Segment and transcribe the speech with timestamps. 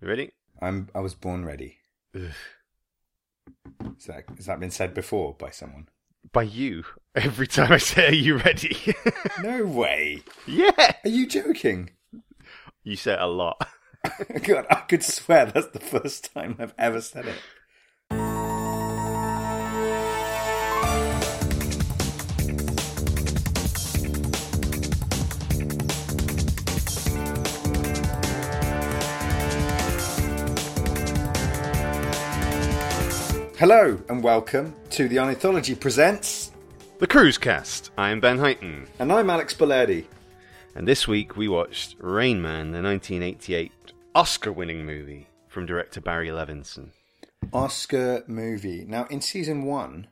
[0.00, 0.30] You ready?
[0.60, 0.88] I'm.
[0.94, 1.78] I was born ready.
[2.14, 2.22] Ugh.
[3.82, 5.88] Has that, has that been said before by someone?
[6.32, 6.84] By you.
[7.14, 8.76] Every time I say, "Are you ready?"
[9.42, 10.22] No way.
[10.46, 10.92] yeah.
[11.04, 11.90] Are you joking?
[12.84, 13.66] You say it a lot.
[14.42, 17.40] God, I could swear that's the first time I've ever said it.
[33.58, 36.52] Hello and welcome to the Ornithology Presents,
[36.98, 37.90] The Cruise Cast.
[37.96, 40.04] I'm Ben Heighton, and I'm Alex Bellardi.
[40.74, 43.72] and this week we watched Rain Man, the 1988
[44.14, 46.90] Oscar-winning movie from director Barry Levinson.
[47.52, 48.84] Oscar movie.
[48.86, 50.08] Now, in season one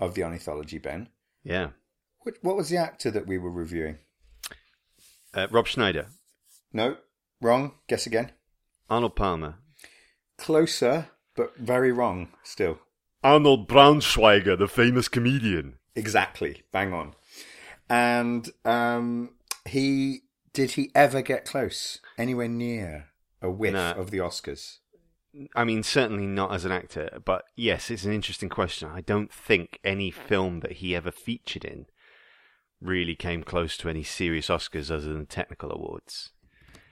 [0.00, 1.08] of the Ornithology, Ben,
[1.44, 1.70] Yeah.
[2.20, 3.98] what, what was the actor that we were reviewing?
[5.34, 6.06] Uh, Rob Schneider,
[6.72, 6.96] No,
[7.40, 7.72] wrong.
[7.88, 8.32] Guess again.
[8.90, 9.56] Arnold Palmer,
[10.38, 12.78] Closer, but very wrong still.
[13.22, 15.78] Arnold Braunschweiger, the famous comedian.
[15.94, 17.14] Exactly, bang on.
[17.88, 19.30] And um,
[19.64, 20.20] he
[20.52, 23.06] did he ever get close, anywhere near
[23.42, 23.92] a whiff No.
[23.92, 24.78] of the Oscars?
[25.54, 28.88] I mean, certainly not as an actor, but yes, it's an interesting question.
[28.88, 31.86] I don't think any film that he ever featured in
[32.80, 36.30] really came close to any serious Oscars other than technical awards.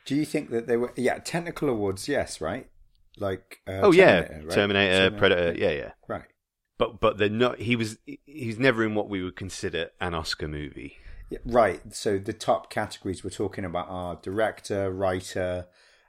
[0.05, 0.93] Do you think that they were?
[0.97, 2.69] Yeah, technical awards, yes, right?
[3.19, 4.55] Like uh, oh yeah, Terminator, right?
[4.55, 5.91] Terminator, Predator, yeah, yeah.
[6.09, 6.25] right?
[6.79, 7.61] But but they're not.
[7.61, 10.97] He was he's never in what we would consider an Oscar movie.
[11.31, 11.81] Yeah, right.
[11.95, 15.67] So the top categories we're talking about are director, writer,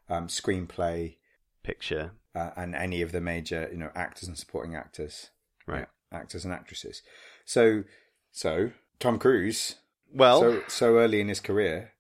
[0.10, 1.18] um, screenplay,
[1.64, 5.30] Picture, uh, and any of the major, you know, actors and supporting actors,
[5.68, 5.88] right?
[6.12, 7.02] Yeah, actors and actresses.
[7.46, 7.84] So,
[8.32, 9.76] so Tom Cruise,
[10.14, 11.92] Well, so so early in his career,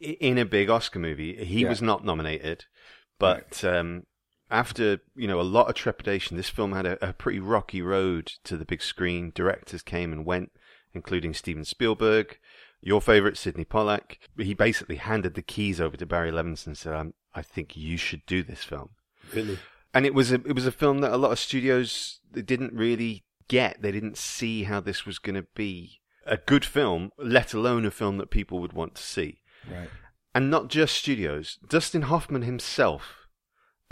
[0.00, 1.68] in a big Oscar movie, he Yeah.
[1.68, 2.64] was not nominated,
[3.18, 4.04] but um,
[4.52, 8.32] after you know a lot of trepidation, this film had a, a pretty rocky road
[8.44, 9.32] to the big screen.
[9.34, 10.52] Directors came and went,
[10.92, 12.38] including Steven Spielberg,
[12.82, 14.18] your favorite Sydney Pollack.
[14.36, 18.24] He basically handed the keys over to Barry Levinson and said, "I think you should
[18.26, 18.90] do this film."
[19.34, 19.58] really,
[19.94, 22.74] and it was a it was a film that a lot of studios they didn't
[22.74, 23.80] really get.
[23.80, 27.90] They didn't see how this was going to be a good film, let alone a
[27.90, 29.40] film that people would want to see.
[29.70, 29.88] right?
[30.34, 31.58] And not just studios.
[31.68, 33.21] Dustin Hoffman himself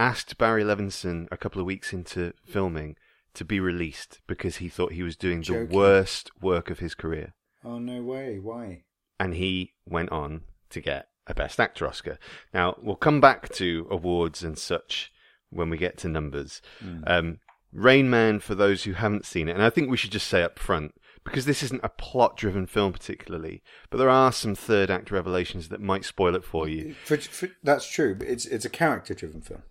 [0.00, 2.96] asked Barry Levinson a couple of weeks into filming
[3.34, 5.68] to be released because he thought he was doing Joking.
[5.68, 7.34] the worst work of his career.
[7.62, 8.38] Oh no way!
[8.38, 8.84] Why?
[9.20, 12.18] And he went on to get a Best Actor Oscar.
[12.54, 15.12] Now, we'll come back to awards and such
[15.50, 16.62] when we get to numbers.
[17.06, 17.38] Um,
[17.72, 20.42] Rain Man, for those who haven't seen it, and I think we should just say
[20.42, 24.90] up front, because this isn't a plot driven film particularly, but there are some third
[24.90, 26.94] act revelations that might spoil it for you.
[27.04, 29.62] For, for, that's true, but it's it's a character-driven film.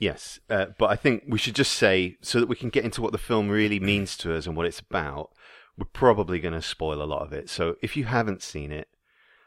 [0.00, 3.02] Yes, uh, but I think we should just say, so that we can get into
[3.02, 5.30] what the film really means to us and what it's about,
[5.76, 7.50] we're probably going to spoil a lot of it.
[7.50, 8.88] So if you haven't seen it,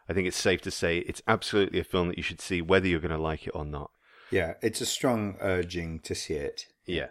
[0.07, 2.87] I think it's safe to say it's absolutely a film that you should see whether
[2.87, 3.89] you're going to like it or not.
[4.29, 7.07] Yeah, it's a strong urging to see it, Yeah,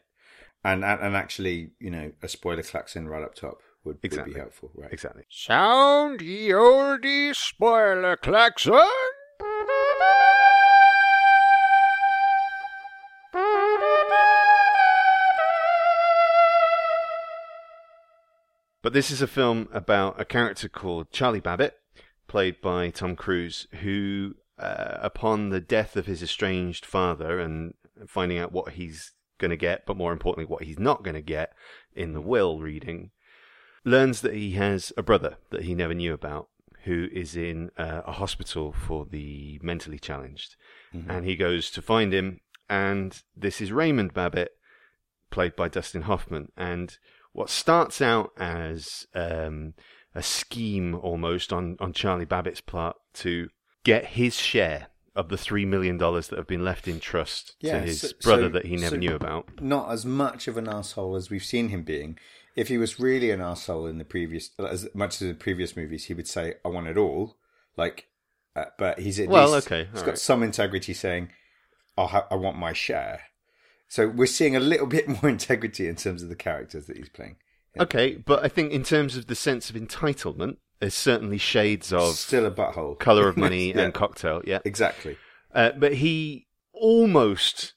[0.64, 4.34] and and, and actually, you know, a spoiler klaxon right up top would, would be
[4.34, 4.92] helpful, right?
[4.92, 5.24] exactly.
[5.28, 8.80] Sound ye oldie spoiler klaxon.
[18.82, 21.78] But this is a film about a character called Charlie Babbitt,
[22.26, 27.74] played by Tom Cruise, who, uh, upon the death of his estranged father and
[28.08, 31.22] finding out what he's going to get, but more importantly, what he's not going to
[31.22, 31.52] get
[31.94, 33.10] in the will reading,
[33.84, 36.48] learns that he has a brother that he never knew about
[36.84, 40.56] who is in uh, a hospital for the mentally challenged.
[41.08, 44.56] And he goes to find him, and this is Raymond Babbitt,
[45.30, 46.50] played by Dustin Hoffman.
[46.56, 46.98] And
[47.32, 49.74] what starts out as um,
[50.14, 53.48] a scheme almost on, on Charlie Babbitt's part to
[53.84, 57.86] get his share of the $3 million that have been left in trust Yeah, to
[57.86, 59.60] his so- brother so- that he never so- knew about.
[59.60, 62.18] Not as much of an asshole as we've seen him being.
[62.54, 66.04] If he was really an asshole in the previous, as much as the previous movies,
[66.04, 67.38] he would say, "I want it all."
[67.78, 68.08] Like,
[68.54, 71.30] uh, but he's at Well, least okay, he's all got some integrity, saying,
[71.96, 73.22] "I'll ha- I want my share."
[73.92, 77.10] So we're seeing a little bit more integrity in terms of the characters that he's
[77.10, 77.36] playing.
[77.78, 82.14] Okay, but I think in terms of the sense of entitlement, there's certainly shades of
[82.14, 82.98] Still a butthole.
[82.98, 84.60] Color of Money Yeah, and Cocktail, yeah.
[84.64, 85.18] exactly.
[85.54, 87.74] Uh, but he almost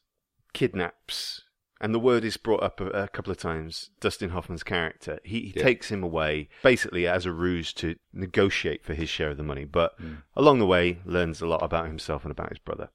[0.54, 1.42] kidnaps,
[1.82, 3.90] and the word is brought up a, a couple of times.
[4.00, 5.64] Dustin Hoffman's character, he, he Yeah.
[5.64, 9.66] takes him away basically as a ruse to negotiate for his share of the money,
[9.66, 10.14] but Hmm.
[10.34, 12.88] along the way learns a lot about himself and about his brother.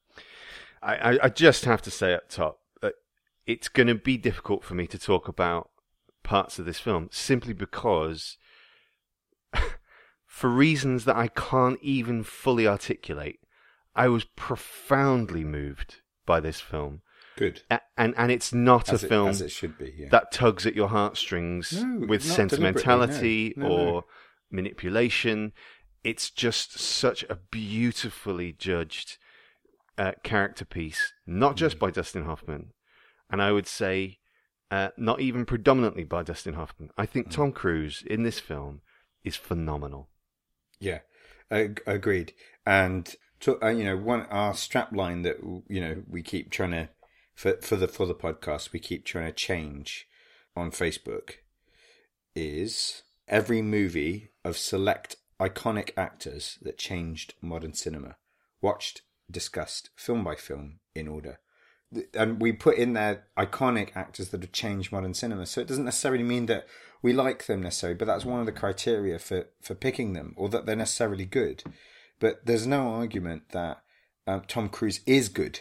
[0.82, 2.59] I, I, I just have to say up top
[3.50, 5.70] it's going to be difficult for me to talk about
[6.22, 8.36] parts of this film simply because,
[10.26, 13.40] for reasons that I can't even fully articulate,
[13.94, 17.02] I was profoundly moved by this film.
[17.36, 17.62] Good.
[17.70, 19.94] A- And and it's not As a it, film as it should be.
[19.96, 20.08] Yeah.
[20.10, 23.66] that tugs at your heartstrings No, with sentimentality no.
[23.68, 24.04] No, or
[24.50, 25.52] manipulation.
[26.04, 29.18] It's just such a beautifully judged
[29.98, 31.80] uh, character piece, not just Mm.
[31.80, 32.72] by Dustin Hoffman,
[33.30, 34.18] and I would say
[34.70, 36.90] uh, not even predominantly by Dustin Hoffman.
[36.96, 37.32] I think Mm.
[37.32, 38.82] Tom Cruise in this film
[39.24, 40.08] is phenomenal.
[40.78, 41.00] Yeah,
[41.50, 42.32] Ag- agreed.
[42.64, 45.38] And to, uh, you know, one our strap line that
[45.68, 46.88] you know we keep trying to
[47.34, 50.06] for for the for the podcast we keep trying to change
[50.54, 51.36] on Facebook
[52.34, 58.16] is every movie of select iconic actors that changed modern cinema,
[58.60, 61.38] watched, discussed film by film in order.
[62.14, 65.46] And we put in there iconic actors that have changed modern cinema.
[65.46, 66.66] So it doesn't necessarily mean that
[67.02, 70.48] we like them necessarily, but that's one of the criteria for, for picking them, or
[70.50, 71.64] that they're necessarily good.
[72.20, 73.82] But there's no argument that
[74.26, 75.60] um, Tom Cruise is good.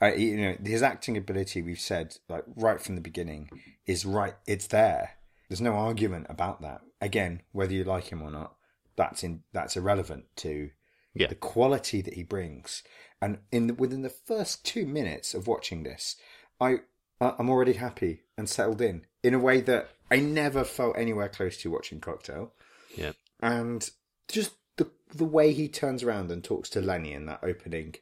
[0.00, 3.50] Uh, you know, his acting ability, we've said, like right from the beginning,
[3.86, 4.34] is right.
[4.46, 5.18] It's there.
[5.48, 6.80] There's no argument about that.
[7.00, 8.54] Again, whether you like him or not,
[8.96, 10.70] that's in that's irrelevant to
[11.14, 11.26] Yeah.
[11.28, 12.82] the quality that he brings.
[13.20, 16.16] And in the, within the first two minutes of watching this,
[16.60, 16.76] I
[17.20, 21.28] I- I'm already happy and settled in in a way that I never felt anywhere
[21.28, 22.52] close to watching Cocktail.
[22.96, 23.12] Yeah.
[23.40, 23.88] And
[24.28, 27.96] just the the way he turns around and talks to Lenny in that opening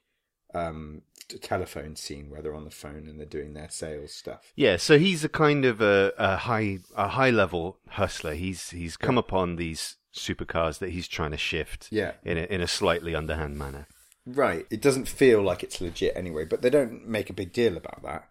[0.55, 1.03] um,
[1.43, 4.53] telephone scene where they're on the phone and they're doing their sales stuff.
[4.57, 8.35] Yeah, so he's a kind of a, a high a high level hustler.
[8.35, 12.13] He's he's come upon these supercars that he's trying to shift Yeah.
[12.25, 13.87] in a, in a slightly underhand manner.
[14.27, 14.67] Right.
[14.71, 18.03] It doesn't feel like it's legit anyway, but they don't make a big deal about
[18.03, 18.29] that.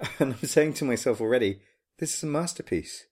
[0.18, 1.60] And I'm saying to myself already,
[1.98, 3.04] this is a masterpiece.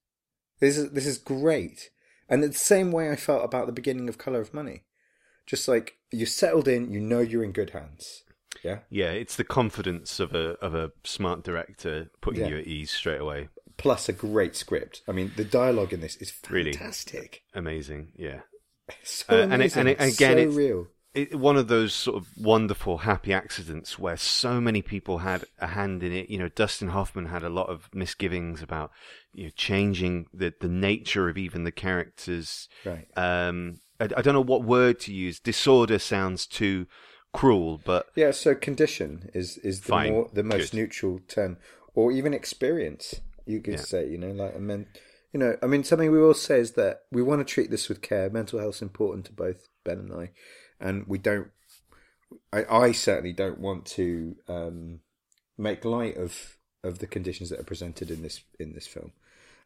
[0.61, 1.91] This is this is great.
[2.31, 4.85] And it's the same way I felt about the beginning of Color of Money.
[5.47, 8.25] Just like you're settled in, you know you're in good hands.
[8.65, 8.79] Yeah.
[8.91, 12.49] Yeah, it's the confidence of a of a smart director putting Yeah.
[12.49, 13.49] you at ease straight away.
[13.79, 15.01] Plus a great script.
[15.09, 16.73] I mean, the dialogue in this is Really.
[16.73, 17.43] fantastic.
[17.55, 18.41] Amazing, yeah.
[19.03, 20.89] So Uh, and it- and it- again, so it's- real.
[21.15, 25.69] It, one of those sort of wonderful happy accidents where so many people had a
[25.69, 26.29] hand in it.
[26.29, 28.91] You know, Dustin Hoffman had a lot of misgivings about
[29.33, 32.69] you know changing the the nature of even the characters.
[32.85, 33.09] Right.
[33.17, 35.41] Um, I, I don't know what word to use.
[35.41, 36.87] Disorder sounds too
[37.33, 40.77] cruel, but Yeah, so condition is is the more the most Good.
[40.77, 41.57] neutral term,
[41.95, 43.21] or even experience.
[43.49, 43.81] You could Yeah.
[43.81, 44.87] say, you know, like I mean,
[45.33, 47.89] you know, I mean, something we will say is that we want to treat this
[47.89, 48.31] with care.
[48.31, 50.31] Mental health's important to both Ben and I,
[50.79, 51.51] and we don't.
[52.53, 55.01] I, I certainly don't want to um,
[55.57, 59.13] make light of of the conditions that are presented in this in this film,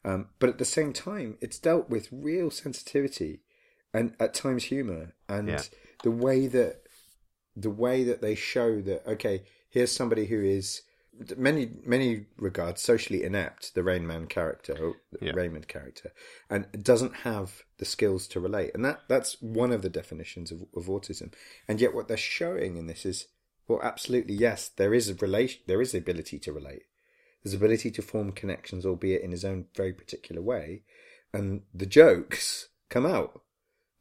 [0.05, 3.41] um, but at the same time, it's dealt with real sensitivity
[3.93, 5.63] and at times humor and Yeah.
[6.03, 6.83] the way that
[7.57, 10.83] the way that they show that okay here's somebody who is
[11.37, 15.33] many many regards socially inept the rain man character the Yeah.
[15.33, 16.13] raymond character
[16.49, 18.71] and doesn't have the skills to relate.
[18.75, 21.33] And that that's one of the definitions of, of autism.
[21.69, 23.27] And yet what they're showing in this is
[23.69, 26.85] well absolutely yes there is a relation there is the ability to relate.
[27.43, 30.83] There's ability to form connections albeit in his own very particular way.
[31.33, 33.43] And the jokes come out.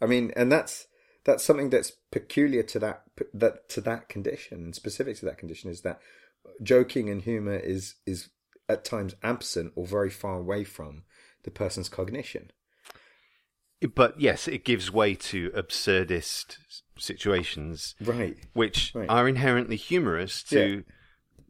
[0.01, 0.87] I mean, and that's
[1.23, 5.69] that's something that's peculiar to that that to that condition, and specific to that condition,
[5.69, 5.99] is that
[6.63, 8.29] joking and humor is is
[8.69, 11.03] at times absent or very far away from
[11.43, 12.51] the person's cognition.
[13.95, 16.57] but yes, it gives way to absurdist
[16.97, 18.37] situations Right.
[18.53, 19.09] which Right.
[19.09, 20.83] are inherently humorous to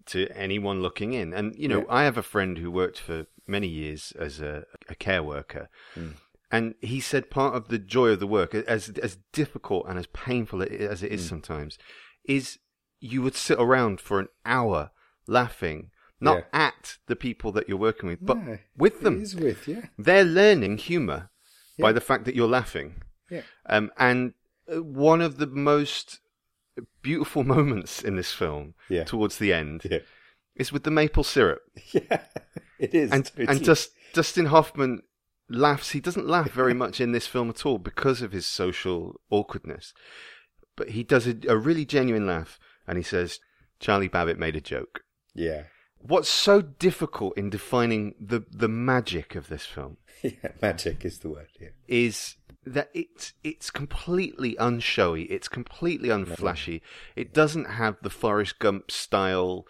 [0.08, 1.32] to anyone looking in.
[1.34, 1.86] And you know, Yeah.
[1.90, 6.12] I have a friend who worked for many years as a, a care worker, Hmm.
[6.50, 10.08] and he said part of the joy of the work, as as difficult and as
[10.08, 11.78] painful as it is sometimes,
[12.24, 12.58] is
[13.02, 14.92] you would sit around for an hour
[15.28, 16.68] laughing, not Yeah.
[16.70, 19.20] at the people that you're working with, but Yeah, with them.
[19.20, 19.88] with yeah.
[19.98, 21.30] They're learning humor
[21.80, 23.02] by the fact that you're laughing.
[23.30, 23.42] Yeah.
[23.68, 24.34] Um, and
[24.72, 26.20] uh, one of the most
[27.02, 29.04] beautiful moments in this film, Yeah.
[29.04, 30.00] towards the end, Yeah.
[30.56, 31.62] is with the maple syrup.
[31.94, 32.24] Yeah.
[32.80, 33.12] It is.
[33.12, 35.02] And and just Dustin Hoffman
[35.50, 35.92] laughs.
[35.92, 39.94] He doesn't laugh very much in this film at all because of his social awkwardness.
[40.76, 43.40] But he does a, a really genuine laugh, and he says,
[43.80, 45.02] "Charlie Babbitt made a joke."
[45.34, 45.64] Yeah.
[46.00, 50.52] What's so difficult in defining the the magic of this film Yeah.
[50.62, 51.48] Magic is the word.
[51.60, 51.70] Yeah.
[51.88, 52.36] is
[52.66, 55.28] that it's it's completely unshowy.
[55.30, 56.82] It's completely unflashy.
[57.16, 59.66] It doesn't have the Forrest Gump style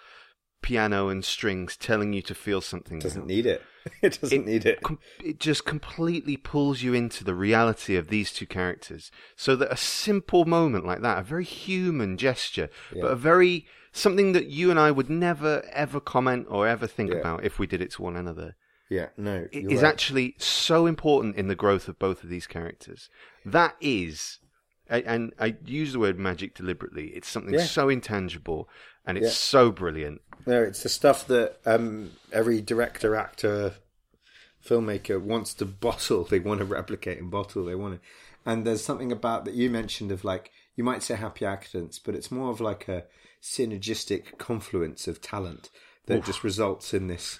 [0.61, 2.99] piano and strings telling you to feel something.
[2.99, 3.61] doesn't need it.
[4.01, 4.81] It doesn't need it.
[4.81, 9.11] com- it just completely pulls you into the reality of these two characters.
[9.35, 13.01] So that a simple moment like that, a very human gesture, Yeah.
[13.03, 17.11] but a very something that you and I would never ever comment or ever think
[17.11, 17.17] Yeah.
[17.17, 18.55] about if we did it to one another,
[18.89, 19.89] Yeah, no, it is right.
[19.89, 23.09] actually so important in the growth of both of these characters.
[23.45, 24.39] That is.
[24.99, 27.07] And I use the word magic deliberately.
[27.15, 27.65] It's something Yeah.
[27.65, 28.67] so intangible,
[29.05, 29.31] and it's Yeah.
[29.31, 30.21] so brilliant.
[30.45, 33.75] No, it's the stuff that um, every director, actor,
[34.65, 36.23] filmmaker wants to bottle.
[36.29, 37.65] They want to replicate and bottle.
[37.65, 38.07] They want to,
[38.45, 42.15] and there's something about that you mentioned of like you might say happy accidents, but
[42.15, 43.05] it's more of like a
[43.41, 45.69] synergistic confluence of talent
[46.07, 47.39] that just results in this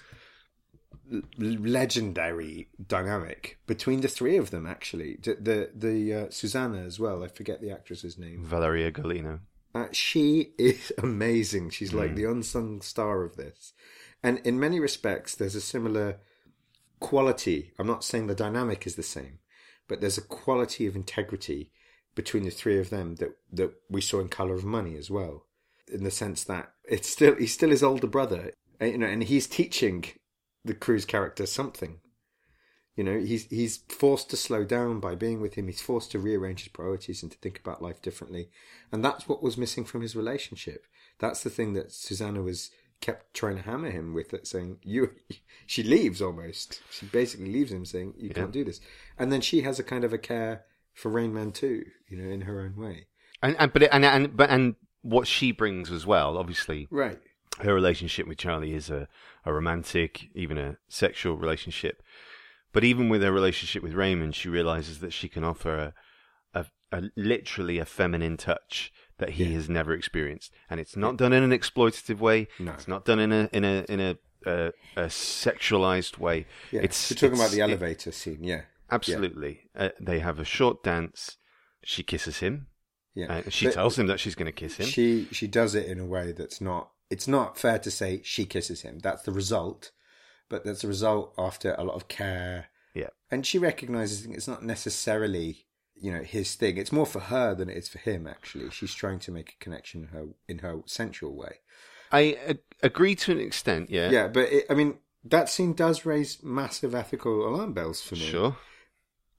[1.38, 4.66] legendary dynamic between the three of them.
[4.66, 7.22] Actually, the the, the uh, Susanna as well.
[7.22, 8.44] I forget the actress's name.
[8.44, 9.40] Valeria Golino.
[9.74, 11.70] Uh, she is amazing.
[11.70, 13.72] She's like the unsung star of this.
[14.22, 16.20] And in many respects, there's a similar
[17.00, 17.72] quality.
[17.78, 19.40] I'm not saying the dynamic is the same,
[19.88, 21.72] but there's a quality of integrity
[22.14, 25.46] between the three of them that, that we saw in Color of Money as well.
[25.92, 29.46] In the sense that it's still he's still his older brother, you know, and he's
[29.46, 30.04] teaching
[30.64, 32.00] the Cruise character something.
[32.96, 35.66] You know, he's he's forced to slow down by being with him.
[35.66, 38.50] He's forced to rearrange his priorities and to think about life differently.
[38.90, 40.86] And that's what was missing from his relationship.
[41.18, 45.12] That's the thing that Susanna was kept trying to hammer him with, that saying you.
[45.64, 46.82] She leaves almost.
[46.90, 48.80] She basically leaves him, saying you can't do this.
[49.16, 52.28] And then she has a kind of a care for Rain Man too, you know,
[52.28, 53.06] in her own way.
[53.42, 57.20] And and but it, and and but and what she brings as well, obviously, Right.
[57.60, 59.08] Her relationship with Charlie is a,
[59.44, 62.02] a romantic, even a sexual relationship.
[62.72, 65.92] But even with her relationship with Raymond, she realizes that she can offer
[66.54, 69.56] a, a, a literally a feminine touch that he Yeah.
[69.56, 72.48] has never experienced, and it's not done in an exploitative way.
[72.58, 72.72] No.
[72.72, 74.16] It's not done in a in a in a
[74.46, 76.46] a, a sexualized way.
[76.72, 76.80] Yeah.
[76.82, 78.62] It's You're talking about it's- the it- elevator scene, yeah.
[78.90, 79.60] absolutely.
[79.76, 81.36] Uh, they have a short dance.
[81.84, 82.68] She kisses him.
[83.14, 83.26] Yeah.
[83.46, 84.86] Uh, she But- tells him that she's going to kiss him.
[84.86, 86.90] She she does it in a way that's not.
[87.12, 88.98] It's not fair to say she kisses him.
[89.06, 89.90] That's the result,
[90.48, 92.66] but that's a result after a lot of care.
[92.94, 93.08] Yeah.
[93.30, 95.48] and she recognizes it's not necessarily
[96.04, 96.76] you know his thing.
[96.76, 98.26] It's more for her than it is for him.
[98.26, 101.54] Actually, she's trying to make a connection in her in her sensual way.
[102.10, 103.88] I uh, agree to an extent.
[103.88, 104.10] Yeah.
[104.10, 108.26] Yeah, but it, I mean that scene does raise massive ethical alarm bells for me.
[108.32, 108.56] Sure.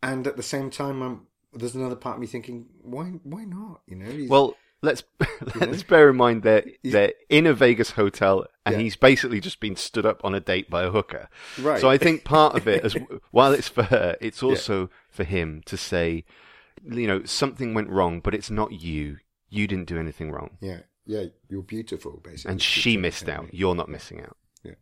[0.02, 3.82] and at the same time, I'm, there's another part of me thinking, why why not?
[3.88, 5.04] You know, Well, let's
[5.56, 8.82] let's bear in mind that He's- they're in a Vegas hotel, and Yeah.
[8.82, 11.30] he's basically just been stood up on a date by a hooker.
[11.60, 11.82] Right.
[11.82, 12.96] So I think part of it, as
[13.32, 16.26] while it's for her, it's also for him to say,
[16.84, 19.18] you know, something went wrong, but it's not you.
[19.50, 22.52] You didn't do anything wrong, yeah, yeah, you're beautiful, basically.
[22.54, 23.54] and she missed out.
[23.54, 24.36] You're not missing out.
[24.64, 24.74] Yeah.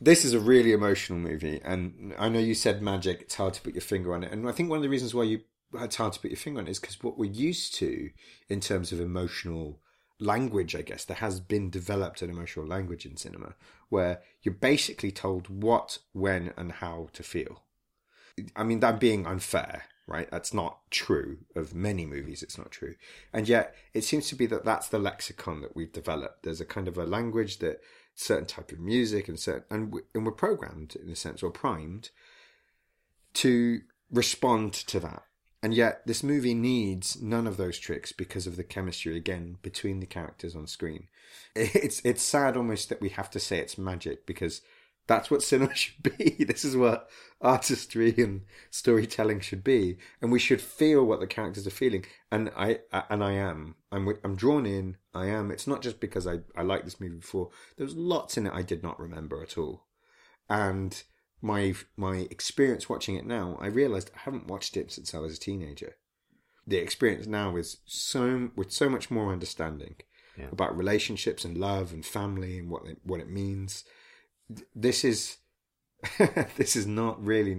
[0.00, 3.22] This is a really emotional movie, and I know you said magic.
[3.22, 5.14] It's hard to put your finger on it, and I think one of the reasons
[5.14, 5.40] why you
[5.74, 8.10] it's hard to put your finger on is because what we're used to
[8.48, 9.80] in terms of emotional
[10.18, 13.54] language, I guess, there has been developed an emotional language in cinema
[13.88, 17.62] where you're basically told what, when, and how to feel.
[18.54, 20.30] I mean, that being unfair, right?
[20.30, 22.42] That's not true of many movies.
[22.42, 22.94] It's not true,
[23.32, 26.42] and yet it seems to be that that's the lexicon that we've developed.
[26.42, 27.80] There's a kind of a language that
[28.14, 32.10] certain type of music and certain and and we're programmed in a sense or primed
[33.34, 35.22] to respond to that.
[35.62, 40.00] And yet, this movie needs none of those tricks because of the chemistry again between
[40.00, 41.08] the characters on screen.
[41.54, 44.62] It's it's sad almost that we have to say it's magic because
[45.06, 46.44] that's what cinema should be.
[46.44, 51.66] This is what artistry and storytelling should be, and we should feel what the characters
[51.66, 52.04] are feeling.
[52.30, 52.78] And I
[53.10, 53.74] and I am.
[53.92, 54.96] I'm I'm drawn in.
[55.12, 55.50] I am.
[55.50, 57.50] It's not just because I I liked this movie before.
[57.76, 59.84] There's lots in it I did not remember at all,
[60.48, 61.02] and
[61.42, 65.36] my my experience watching it now, I realized I haven't watched it since I was
[65.36, 65.96] a teenager.
[66.66, 69.96] The experience now is so with so much more understanding
[70.38, 70.48] Yeah.
[70.52, 73.84] about relationships and love and family and what it, what it means.
[74.74, 75.38] This is
[76.56, 77.54] this is not really.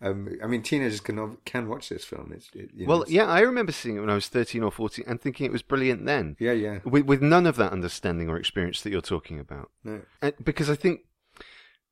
[0.00, 2.32] Um, I mean, teenagers can can watch this film.
[2.34, 4.62] It's it, you know, Well, it's- yeah, I remember seeing it when I was 13
[4.62, 6.36] or 14 and thinking it was brilliant then.
[6.38, 6.78] yeah, yeah.
[6.84, 9.70] With, with none of that understanding or experience that you're talking about.
[9.82, 11.00] No, And because I think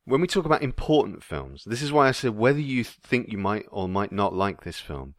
[0.09, 3.39] when we talk about important films, this is why I said whether you think you
[3.39, 5.15] might or might not like this film,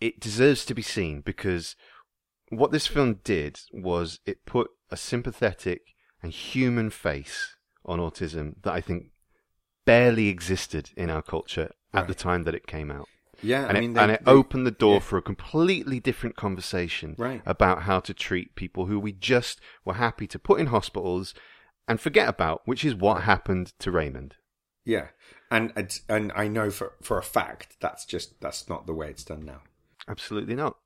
[0.00, 1.74] it deserves to be seen because
[2.50, 5.80] what this film did was it put a sympathetic
[6.22, 9.06] and human face on autism that I think
[9.86, 12.08] barely existed in our culture at Right.
[12.08, 13.08] the time that it came out.
[13.42, 15.00] Yeah, I and mean, it, they- and it they- opened the door yeah.
[15.00, 17.42] for a completely different conversation Right.
[17.46, 21.34] about how to treat people who we just were happy to put in hospitals
[21.86, 24.36] and forget about, which is what happened to Raymond.
[24.84, 25.08] Yeah,
[25.50, 25.72] and
[26.08, 29.44] and I know for for a fact that's just that's not the way it's done
[29.44, 29.62] now.
[30.08, 30.76] Absolutely not.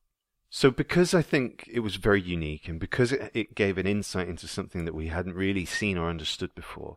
[0.50, 4.28] So, because I think it was very unique and because it, it gave an insight
[4.28, 6.96] into something that we hadn't really seen or understood before,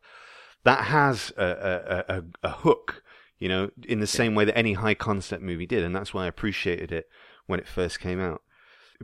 [0.63, 3.03] that has a, a, a, a hook,
[3.39, 5.83] you know, in the same way that any high concept movie did.
[5.83, 7.09] And that's why I appreciated it
[7.45, 8.41] when it first came out.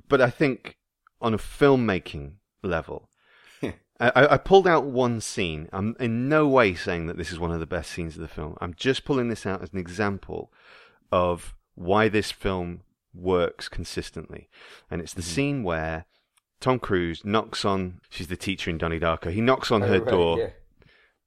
[0.08, 0.78] But I think
[1.20, 3.10] on a filmmaking level,
[4.00, 5.70] I, I pulled out one scene.
[5.74, 8.28] I'm in no way saying that this is one of the best scenes of the
[8.28, 8.56] film.
[8.62, 10.52] I'm just pulling this out as an example
[11.12, 12.82] of why this film
[13.14, 14.50] works consistently.
[14.92, 16.06] And it's the scene where
[16.60, 20.00] Tom Cruise knocks on, she's the teacher in Donnie Darko, he knocks on her Oh,
[20.00, 20.50] right, door yeah.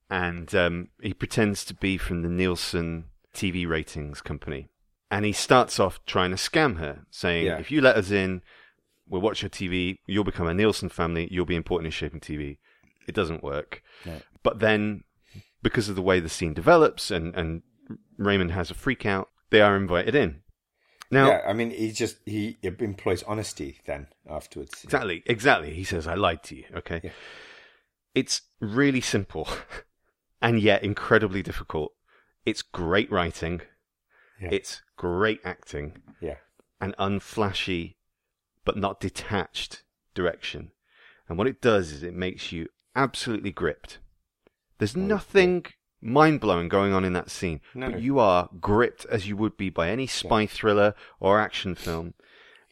[0.09, 4.69] and um, he pretends to be from the Nielsen TV ratings company.
[5.11, 7.59] And he starts off trying to scam her, saying, Yeah.
[7.59, 8.43] if you let us in,
[9.11, 12.59] we'll watch your TV, you'll become a Nielsen family, you'll be important in shaping TV.
[13.07, 13.83] It doesn't work.
[14.07, 14.21] No.
[14.43, 15.03] But then,
[15.63, 17.63] because of the way the scene develops and, and
[18.17, 20.43] Raymond has a freak out, they are invited in.
[21.11, 24.85] Now, yeah, I mean, he just he employs honesty then afterwards.
[24.85, 25.75] Exactly, exactly.
[25.75, 26.65] He says, I lied to you.
[26.77, 27.01] Okay.
[27.03, 27.11] Yeah.
[28.15, 29.49] It's really simple
[30.43, 31.93] and yet incredibly difficult.
[32.47, 33.61] It's great writing,
[34.41, 34.51] Yeah.
[34.53, 36.37] it's great acting, Yeah,
[36.81, 37.97] and unflashy
[38.71, 39.83] but not detached
[40.15, 40.71] direction.
[41.29, 43.99] And what it does is it makes you absolutely gripped.
[44.79, 45.67] There's Oh, nothing
[46.01, 47.91] mind blowing going on in that scene, No.
[47.91, 52.15] but you are gripped as you would be by any spy thriller or action film.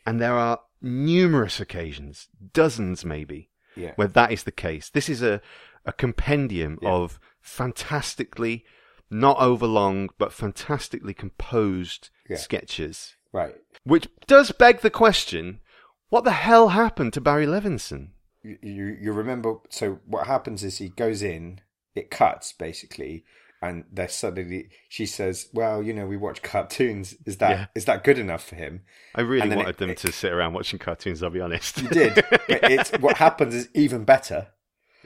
[0.06, 4.90] And there are numerous occasions, dozens maybe, yeah, where that is the case.
[4.90, 5.40] This is a,
[5.84, 6.90] a compendium Yeah.
[6.92, 8.64] of fantastically,
[9.10, 12.36] not overlong, but fantastically composed Yeah.
[12.36, 13.16] sketches.
[13.32, 13.56] right.
[13.82, 15.60] Which does beg the question
[16.08, 18.08] what the hell happened to Barry Levinson?
[18.42, 19.56] You, you you remember?
[19.70, 21.60] So what happens is he goes in,
[21.94, 23.24] it cuts basically,
[23.60, 27.16] and they're suddenly she says, "Well, you know, we watch cartoons.
[27.26, 27.94] Is that is Yeah.
[27.94, 28.82] that good enough for him?"
[29.14, 31.82] I really wanted it- them it- to sit around watching cartoons, I'll be honest.
[31.82, 32.14] You did.
[32.30, 34.48] but it's what happens is even better.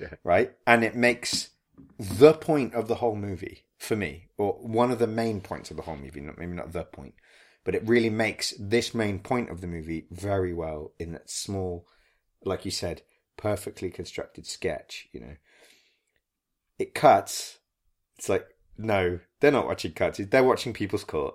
[0.00, 0.14] Yeah.
[0.24, 0.53] Right?
[0.66, 1.50] And it makes
[1.98, 5.77] the point of the whole movie for me, or one of the main points of
[5.77, 7.14] the whole movie, not maybe not the point,
[7.64, 11.87] but it really makes this main point of the movie very well in that small,
[12.44, 13.03] like you said,
[13.37, 15.37] perfectly constructed sketch, you know.
[16.79, 17.59] It cuts.
[18.18, 18.46] It's like,
[18.77, 20.18] no, they're not watching cuts.
[20.18, 21.35] They're watching People's Court.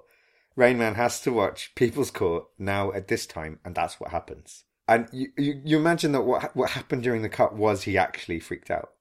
[0.56, 4.64] Rain Man has to watch People's Court now at this time, and that's what happens.
[4.88, 8.40] And you, you, you imagine that what what happened during the cut was he actually
[8.40, 8.92] freaked out,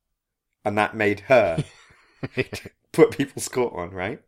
[0.64, 1.64] and that made her
[2.92, 4.20] put People's Court on, right?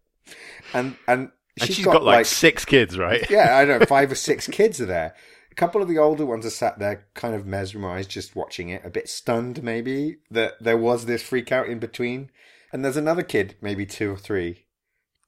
[0.72, 1.30] And and
[1.62, 3.28] and she's got, like, six kids, right?
[3.30, 5.14] yeah, I don't know, five or six kids are there.
[5.50, 8.84] A couple of the older ones are sat there, kind of mesmerized, just watching it,
[8.84, 12.30] a bit stunned, maybe that there was this freak out in between.
[12.72, 14.66] And there's another kid, maybe two or three,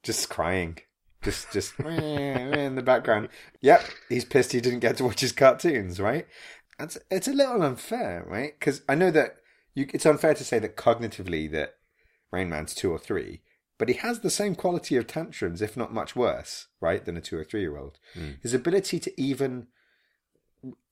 [0.02, 0.78] just crying,
[1.22, 3.28] just just in the background.
[3.60, 6.26] Yep, he's pissed he didn't get to watch his cartoons, right?
[6.78, 8.52] It's it's a little unfair, right?
[8.58, 9.36] Because I know that
[9.74, 11.76] you, it's unfair to say that cognitively that
[12.30, 13.42] Rain Man's two or three,
[13.80, 17.20] but he has the same quality of tantrums, if not much worse, right, than a
[17.22, 17.98] two or three year old.
[18.42, 19.68] His ability to even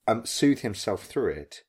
[0.07, 1.61] um, soothe himself through it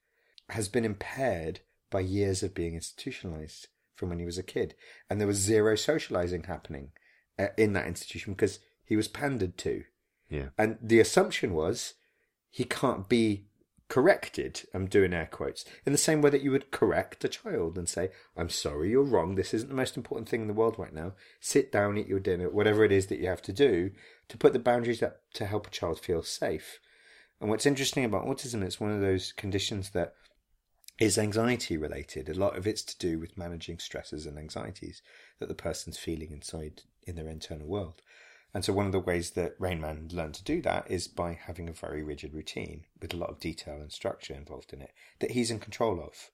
[0.48, 4.74] has been impaired by years of being institutionalized from when he was a kid.
[5.10, 6.92] And there was zero socializing happening
[7.38, 9.84] uh, in that institution because he was pandered to.
[10.30, 10.48] Yeah.
[10.56, 11.96] And the assumption was
[12.48, 13.44] he can't be
[13.90, 14.62] corrected.
[14.72, 17.86] I'm doing air quotes in the same way that you would correct a child and
[17.86, 19.34] say, I'm sorry, you're wrong.
[19.34, 21.12] This isn't the most important thing in the world right now.
[21.40, 23.90] Sit down, eat your dinner, whatever it is that you have to do
[24.28, 26.78] to put the boundaries up to help a child feel safe.
[27.40, 30.14] And what's interesting about autism, it's one of those conditions that
[31.00, 32.28] is anxiety related.
[32.28, 35.02] A lot of it's to do with managing stresses and anxieties
[35.40, 38.02] that the person's feeling inside in their internal world.
[38.52, 41.38] And so one of the ways that Rain Man learned to do that is by
[41.46, 44.92] having a very rigid routine with a lot of detail and structure involved in it
[45.20, 46.30] that he's in control of.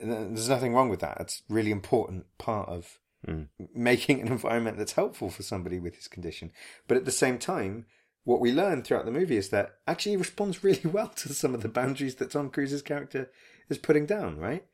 [0.00, 1.18] There's nothing wrong with that.
[1.20, 3.48] It's a really important part of Mm.
[3.74, 6.52] making an environment that's helpful for somebody with his condition.
[6.86, 7.86] But at the same time,
[8.24, 11.54] what we learn throughout the movie is that actually he responds really well to some
[11.54, 13.30] of the boundaries that Tom Cruise's character
[13.68, 14.64] is putting down, right?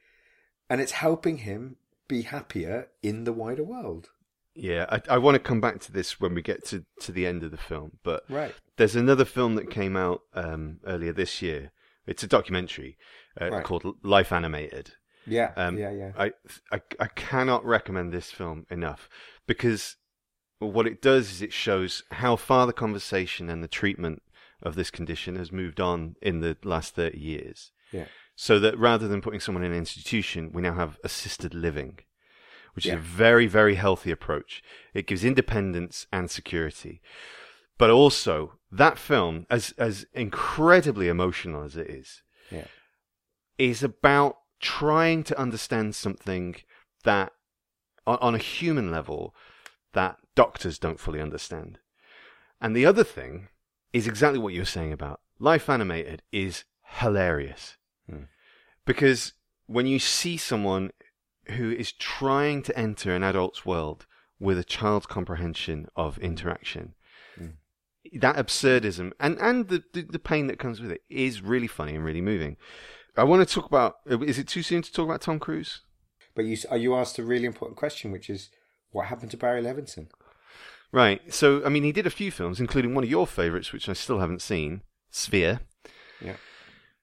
[0.68, 1.76] And it's helping him
[2.08, 4.10] be happier in the wider world.
[4.60, 7.26] Yeah, I, I want to come back to this when we get to, to the
[7.26, 8.54] end of the film, but Right.
[8.76, 11.72] there's another film that came out um, earlier this year.
[12.06, 12.96] It's a documentary
[13.40, 13.64] uh, Right.
[13.64, 14.92] called Life Animated.
[15.26, 15.52] Yeah.
[15.56, 15.90] Um, yeah.
[15.92, 16.12] Yeah.
[16.18, 16.32] I,
[16.72, 19.08] I I cannot recommend this film enough
[19.46, 19.96] because
[20.58, 24.22] what it does is it shows how far the conversation and the treatment
[24.62, 27.70] of this condition has moved on in the last 30 years.
[27.92, 28.06] Yeah.
[28.34, 31.98] So that rather than putting someone in an institution, we now have assisted living,
[32.74, 34.62] which is a very, very healthy approach.
[34.94, 37.00] It gives independence and security.
[37.78, 42.66] But also, that film, as, as incredibly emotional as it is, Yeah.
[43.58, 46.56] is about trying to understand something
[47.04, 47.32] that,
[48.06, 49.34] on, on a human level,
[49.92, 51.78] that doctors don't fully understand.
[52.60, 53.48] And the other thing
[53.92, 57.76] is exactly what you were saying about Life Animated is hilarious.
[58.08, 58.24] Hmm.
[58.84, 59.32] Because
[59.66, 60.90] when you see someone
[61.46, 64.06] who is trying to enter an adult's world
[64.38, 66.94] with a child's comprehension of interaction,
[67.36, 67.48] Hmm.
[68.18, 71.94] that absurdism and, and the, the, the pain that comes with it is really funny
[71.94, 72.56] and really moving.
[73.16, 73.96] I want to talk about.
[74.06, 75.82] Is it too soon to talk about Tom Cruise?
[76.34, 78.50] But you are you asked a really important question, which is
[78.92, 80.08] what happened to Barry Levinson?
[80.92, 81.32] Right.
[81.32, 83.92] So, I mean, he did a few films, including one of your favourites, which I
[83.92, 85.60] still haven't seen, Sphere.
[86.20, 86.36] Yeah.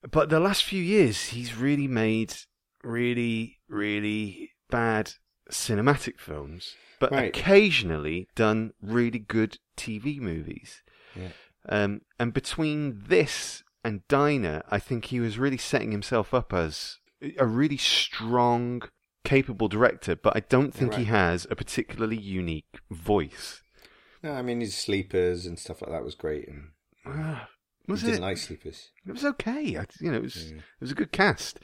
[0.10, 2.34] But the last few years, he's really made
[2.84, 5.14] really, really bad
[5.52, 7.30] cinematic films, but Right.
[7.30, 10.82] occasionally done really good TV movies.
[11.16, 11.30] Yeah.
[11.70, 16.98] Um, and between this and Diner, I think he was really setting himself up as
[17.38, 18.84] a really strong,
[19.24, 21.08] capable director, but I don't think he right.
[21.08, 23.62] has a particularly unique voice.
[24.24, 26.72] No, I mean his sleepers and stuff like that was great, and
[27.06, 27.50] Ah,
[27.88, 28.20] was it?
[28.22, 28.90] like sleepers.
[29.06, 29.78] It was okay.
[29.78, 30.58] I, you know, it was Yeah.
[30.58, 31.60] it was a good cast.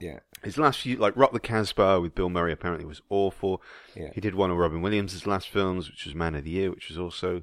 [0.00, 3.60] Yeah, His last few, like Rock the Casbah with Bill Murray, apparently was awful.
[3.96, 6.70] yeah, He did one of Robin Williams' last films, which was Man of the Year,
[6.70, 7.42] which was also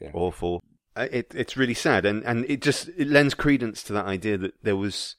[0.00, 0.10] Yeah.
[0.12, 0.62] awful.
[0.94, 4.36] Uh, It, it's really sad, and, and it just it lends credence to that idea
[4.36, 5.16] that there was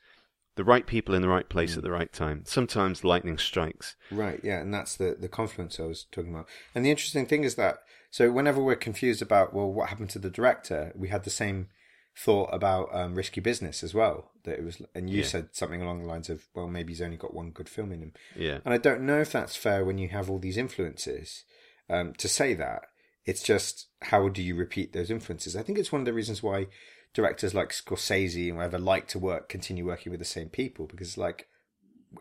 [0.55, 1.77] the right people in the right place Mm.
[1.77, 2.43] at the right time.
[2.45, 3.95] Sometimes lightning strikes.
[4.11, 4.39] right.
[4.43, 6.47] Yeah, and that's the the confluence I was talking about.
[6.75, 7.79] And the interesting thing is that
[8.11, 11.69] so whenever we're confused about well what happened to the director, we had the same
[12.17, 14.31] thought about um, risky business as well.
[14.43, 15.25] That it was, and you Yeah.
[15.27, 18.01] said something along the lines of well maybe he's only got one good film in
[18.01, 18.13] him.
[18.35, 21.43] Yeah, And I don't know if that's fair when you have all these influences
[21.89, 22.83] um, to say that.
[23.25, 25.55] It's just how do you repeat those influences?
[25.55, 26.67] I think it's one of the reasons why
[27.13, 31.17] directors like Scorsese and whatever like to work, continue working with the same people because,
[31.17, 31.47] like,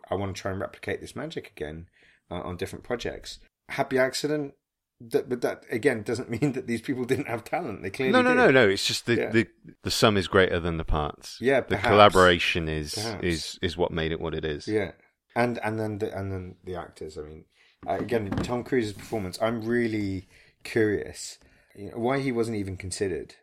[0.09, 1.87] I want to try and replicate this magic again
[2.31, 3.39] uh, on different projects.
[3.69, 4.55] Happy accident,
[5.01, 7.81] that, but that again doesn't mean that these people didn't have talent.
[7.83, 8.37] They clearly no, no, did.
[8.37, 8.69] no, no.
[8.69, 9.29] It's just the, Yeah.
[9.31, 9.47] the
[9.83, 11.37] the sum is greater than the parts.
[11.41, 11.87] Yeah, the perhaps.
[11.87, 13.23] collaboration is Perhaps.
[13.23, 14.67] is is what made it what it is.
[14.67, 14.91] Yeah,
[15.35, 17.17] and and then the, and then the actors.
[17.17, 17.45] I mean,
[17.87, 19.37] uh, again, Tom Cruise's performance.
[19.41, 20.27] I'm really
[20.63, 21.37] curious
[21.75, 23.35] you know, why he wasn't even considered.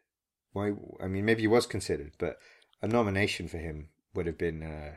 [0.52, 0.72] Why?
[1.02, 2.36] I mean, maybe he was considered, but
[2.80, 4.92] a nomination for him would have been uh,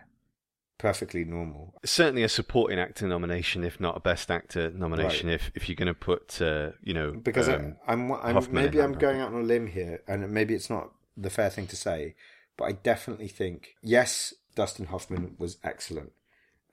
[0.78, 1.74] perfectly normal.
[1.86, 5.30] certainly a supporting actor nomination, if not a best actor nomination.
[5.30, 8.82] If if you're going to put, uh, you know, Because um, I, I'm, I'm maybe
[8.82, 11.76] I'm going out on a limb here, and maybe it's not the fair thing to
[11.76, 12.16] say,
[12.58, 16.12] but I definitely think yes, Dustin Hoffman was excellent,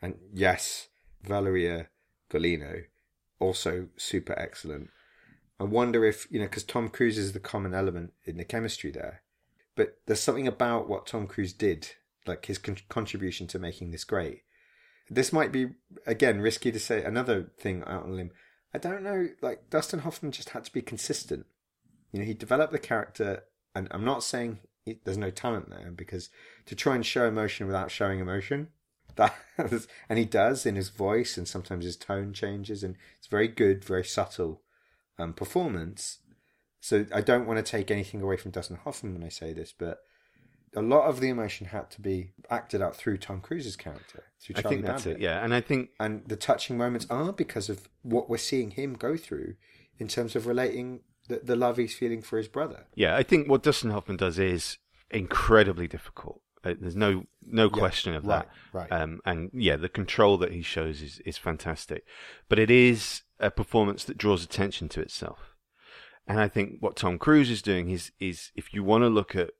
[0.01, 0.89] and yes,
[1.23, 1.89] Valeria
[2.31, 2.85] Golino
[3.39, 4.91] also super excellent.
[5.61, 8.91] I wonder if you know because Tom Cruise is the common element in the chemistry
[8.91, 9.23] there,
[9.77, 11.91] but there's something about what Tom Cruise did,
[12.27, 14.43] like his con- contribution to making this great.
[15.11, 15.71] This might be
[16.07, 18.31] again risky to say another thing out on limb.
[18.75, 19.29] I don't know.
[19.41, 21.47] Like Dustin Hoffman just had to be consistent.
[22.13, 25.91] You know, he developed the character, and I'm not saying he, there's no talent there
[25.91, 26.31] because
[26.67, 28.69] to try and show emotion without showing emotion,
[29.17, 29.35] that
[30.09, 33.85] and he does in his voice and sometimes his tone changes, and it's very good,
[33.85, 34.63] very subtle
[35.19, 36.19] um, performance.
[36.81, 39.73] So I don't want to take anything away from Dustin Hoffman when I say this,
[39.77, 39.99] but
[40.75, 44.55] a lot of the emotion had to be acted out through Tom Cruise's character, through
[44.57, 45.25] I Charlie think that's Babbitt it.
[45.25, 48.95] Yeah, and I think and the touching moments are because of what we're seeing him
[48.95, 49.55] go through
[49.99, 52.87] in terms of relating the, the love he's feeling for his brother.
[52.95, 54.79] yeah, I think what Dustin Hoffman does is
[55.11, 56.41] incredibly difficult.
[56.65, 58.49] Uh, There's no no question of that.
[58.73, 59.03] right, right.
[59.03, 62.05] Um, and yeah, the control that he shows is is fantastic,
[62.49, 65.57] but it is a performance that draws attention to itself.
[66.27, 69.35] And I think what Tom Cruise is doing is is if you want to look
[69.35, 69.51] at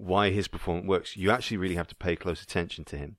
[0.00, 3.16] why his performance works, you actually really have to pay close attention to him,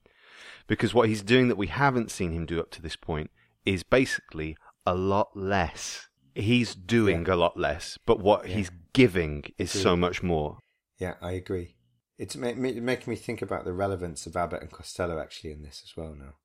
[0.67, 3.31] because what he's doing that we haven't seen him do up to this point
[3.65, 6.07] is basically a lot less.
[6.33, 8.55] He's doing a lot less, but what Yeah.
[8.57, 10.57] he's giving is so much more.
[10.97, 11.75] Yeah, I agree.
[12.17, 15.81] It's ma- making me think about the relevance of Abbott and Costello actually in this
[15.83, 16.35] as well now.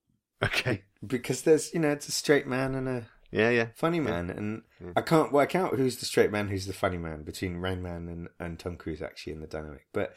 [0.42, 0.84] Okay.
[1.06, 3.68] Because there's, you know, it's a straight man and a Yeah, yeah.
[3.74, 4.62] funny man, and
[4.94, 8.08] I can't work out who's the straight man, who's the funny man between Rain Man
[8.08, 9.86] and, and Tom Cruise actually in the dynamic.
[9.92, 10.14] But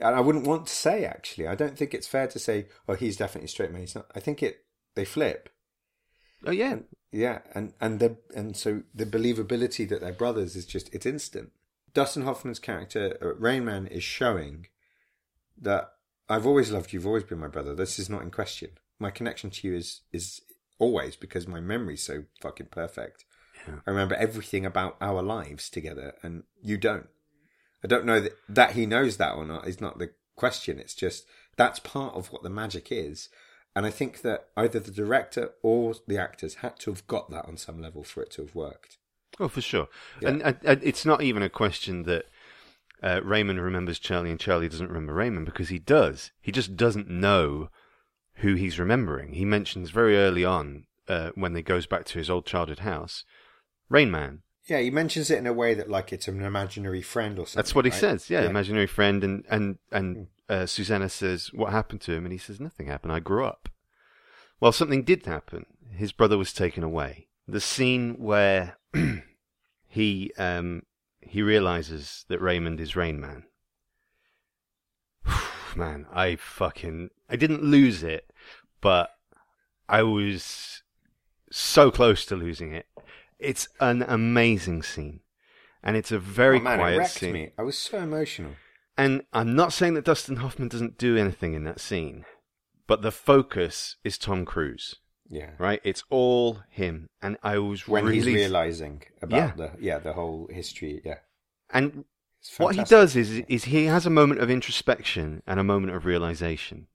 [0.00, 1.46] and I wouldn't want to say actually.
[1.46, 3.82] I don't think it's fair to say, oh, he's definitely straight man.
[3.82, 4.06] He's not.
[4.14, 5.48] I think it they flip.
[6.46, 10.66] Oh yeah, And, yeah, and and the and so the believability that they're brothers is
[10.66, 11.50] just it's instant.
[11.92, 14.66] Dustin Hoffman's character uh, Rain Man is showing
[15.60, 15.92] that
[16.28, 16.98] I've always loved you.
[16.98, 17.74] You've always been my brother.
[17.74, 18.70] This is not in question.
[18.98, 20.40] My connection to you is is
[20.80, 23.24] always because my memory's so fucking perfect.
[23.68, 23.76] Yeah.
[23.86, 27.06] I remember everything about our lives together, and you don't.
[27.84, 30.80] I don't know that that he knows that or not is not the question.
[30.80, 33.28] It's just that's part of what the magic is.
[33.76, 37.46] And I think that either the director or the actors had to have got that
[37.46, 38.96] on some level for it to have worked.
[39.38, 39.88] Oh, for sure.
[40.20, 40.30] Yeah.
[40.30, 42.26] And, and, and it's not even a question that
[43.02, 46.32] uh, Raymond remembers Charlie and Charlie doesn't remember Raymond because he does.
[46.40, 47.70] He just doesn't know
[48.40, 49.32] who he's remembering.
[49.32, 53.24] He mentions very early on uh, when he goes back to his old childhood house,
[53.88, 54.42] Rain Man.
[54.66, 57.58] Yeah, he mentions it in a way that like it's an imaginary friend or something.
[57.58, 58.00] That's what he right?
[58.00, 58.30] says.
[58.30, 58.50] Yeah, Yeah.
[58.50, 59.24] imaginary friend.
[59.24, 59.96] And and Hmm.
[59.96, 63.12] and uh, Susanna says, "What happened to him?" And he says, "Nothing happened.
[63.12, 63.68] I grew up."
[64.60, 65.64] Well, something did happen.
[65.90, 67.28] His brother was taken away.
[67.48, 68.76] The scene where
[69.88, 70.82] he um
[71.20, 73.44] he realizes that Raymond is Rain Man.
[75.76, 78.30] Man, I fucking I didn't lose it,
[78.80, 79.10] but
[79.88, 80.82] I was
[81.50, 82.86] so close to losing it.
[83.38, 85.20] It's an amazing scene.
[85.82, 87.32] And it's a very oh, man, quiet scene.
[87.32, 87.50] me.
[87.58, 88.52] I was so emotional.
[88.98, 92.26] And I'm not saying that Dustin Hoffman doesn't do anything in that scene,
[92.86, 94.96] but the focus is Tom Cruise,
[95.30, 95.52] Yeah.
[95.58, 95.80] right?
[95.82, 97.08] It's all him.
[97.22, 99.52] And I was When really he's realizing about Yeah.
[99.56, 101.00] the yeah the whole history.
[101.04, 101.20] Yeah.
[101.70, 102.04] and
[102.58, 106.04] what he does is is he has a moment of introspection and a moment of
[106.06, 106.86] realization.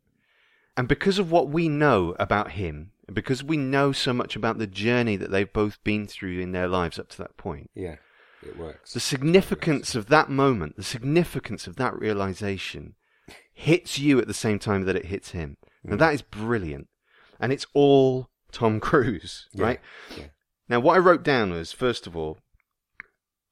[0.78, 4.68] And because of what we know about him, because we know so much about the
[4.68, 7.98] journey that they've both been through in their lives up to that point, Yeah.
[8.42, 8.94] It works.
[8.94, 12.96] the significance of that moment, the significance of that realization
[13.54, 15.58] hits you at the same time that it hits him.
[15.84, 16.00] Now Mm.
[16.00, 16.88] that is brilliant.
[17.40, 19.80] And it's all Tom Cruise, Yeah, right?
[20.18, 20.26] yeah.
[20.68, 22.38] Now what I wrote down was first of all,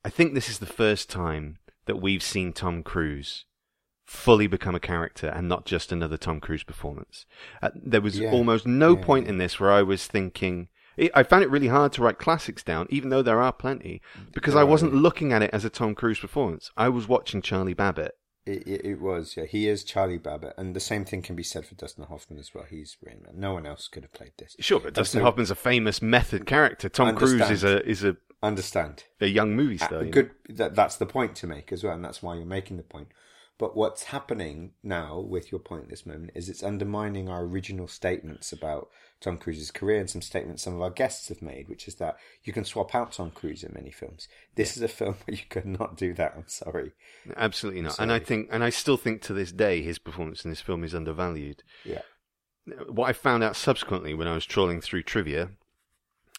[0.04, 3.46] I think this is the first time that we've seen Tom Cruise
[4.06, 7.26] fully become a character and not just another Tom Cruise performance.
[7.62, 8.32] Uh, there was Yeah.
[8.32, 10.68] almost no Yeah, point in this where I was thinking.
[10.98, 14.02] It, I found it really hard to write classics down, even though there are plenty,
[14.32, 15.00] because I wasn't yeah.
[15.00, 16.70] looking at it as a Tom Cruise performance.
[16.78, 18.14] I was watching Charlie Babbitt.
[18.46, 19.46] It, it, it was, yeah.
[19.46, 22.54] He is Charlie Babbitt, and the same thing can be said for Dustin Hoffman as
[22.54, 22.66] well.
[22.70, 23.40] He's Rain Man.
[23.40, 24.56] No one else could have played this.
[24.60, 26.90] Sure, but Dustin so- Hoffman's a famous method character.
[26.90, 29.06] Tom Cruise is a is a, Understand?
[29.22, 30.00] a young movie Uh, star.
[30.00, 30.12] you know?
[30.12, 30.32] good.
[30.50, 33.08] That, that's the point to make as well, and that's why you're making the point.
[33.60, 37.88] But what's happening now with your point at this moment is it's undermining our original
[37.88, 38.90] statements about
[39.22, 42.18] Tom Cruise's career and some statements some of our guests have made, which is that
[42.44, 44.28] you can swap out Tom Cruise in many films.
[44.56, 46.34] This is a film where you could not do that.
[46.36, 46.92] I'm sorry.
[47.38, 48.00] Absolutely not.
[48.00, 50.84] And I think, and I still think to this day, his performance in this film
[50.84, 51.64] is undervalued.
[51.86, 52.02] Yeah.
[52.90, 55.52] What I found out subsequently when I was trawling through trivia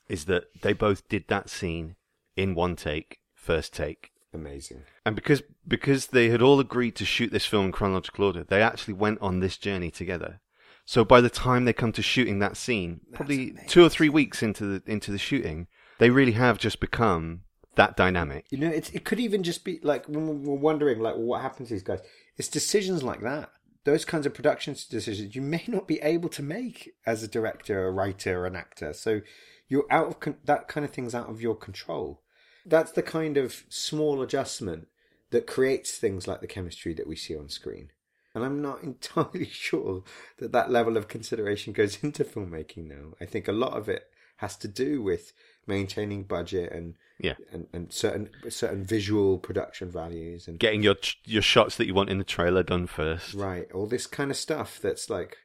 [0.09, 1.97] is that they both did that scene
[2.37, 4.11] in one take, first take.
[4.33, 4.83] Amazing.
[5.07, 8.63] And because because they had all agreed to shoot this film in chronological order, they
[8.63, 10.41] actually went on this journey together.
[10.85, 14.43] So by the time they come to shooting that scene, probably two or three weeks
[14.43, 17.43] into the into the shooting, they really have just become
[17.77, 18.47] that dynamic.
[18.51, 21.69] You know, it's, it could even just be like when we're wondering, like, what happened
[21.69, 22.01] to these guys.
[22.37, 23.51] It's decisions like that,
[23.85, 27.87] those kinds of production decisions, you may not be able to make as a director,
[27.87, 28.93] a writer, or an actor.
[28.93, 29.21] So
[29.69, 32.23] you're out of con- that kind of things out of your control.
[32.67, 34.89] That's the kind of small adjustment
[35.31, 37.91] that creates things like the chemistry that we see on screen.
[38.35, 40.03] And I'm not entirely sure
[40.39, 43.15] that that level of consideration goes into filmmaking now.
[43.21, 44.05] I think a lot of it
[44.39, 45.33] has to do with
[45.67, 47.35] maintaining budget and Yeah.
[47.53, 52.11] and, and certain certain visual production values and Getting your your shots that you want
[52.11, 53.33] in the trailer done first.
[53.35, 55.37] right all this kind of stuff that's like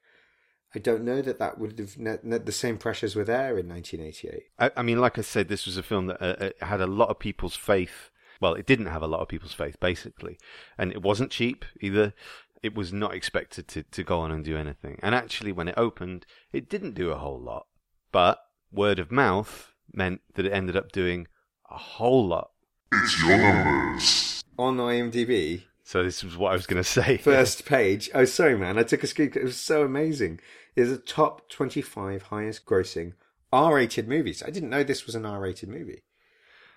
[0.74, 3.68] I don't know that that would have ne- ne- the same pressures were there in
[3.68, 6.82] 1988 I, I mean, like I said, this was a film that uh, uh, had
[6.82, 8.12] a lot of people's faith.
[8.40, 10.38] Well, it didn't have a lot of people's faith, basically,
[10.78, 12.14] and it wasn't cheap either.
[12.62, 15.00] It was not expected to, to go on and do anything.
[15.02, 17.68] And actually, when it opened, it didn't do a whole lot.
[18.12, 18.40] But
[18.72, 21.28] word of mouth meant that it ended up doing
[21.70, 22.52] a whole lot.
[22.92, 27.18] It's yours on IMDb So this was what I was going to say.
[27.18, 30.40] first page oh sorry man I took a screen it was so amazing
[30.76, 33.14] is a top 25 highest grossing
[33.52, 36.04] R-rated movies I didn't know this was an R-rated movie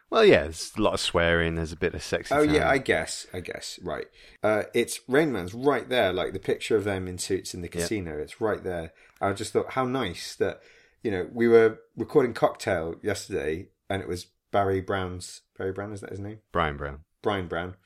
[0.08, 1.56] Well, yeah, there's a lot of swearing.
[1.56, 2.34] There's a bit of sexy.
[2.34, 2.54] Oh time.
[2.54, 4.06] yeah, I guess, I guess, right.
[4.42, 7.68] Uh, it's Rain Man's right there, like the picture of them in suits in the
[7.68, 8.18] casino.
[8.18, 8.92] It's right there.
[9.20, 10.60] I just thought how nice that
[11.02, 16.00] you know we were recording Cocktail yesterday, and it was Barry Brown's Barry Brown is
[16.00, 16.40] that his name?
[16.50, 17.00] Bryan Brown.
[17.22, 17.76] Bryan Brown.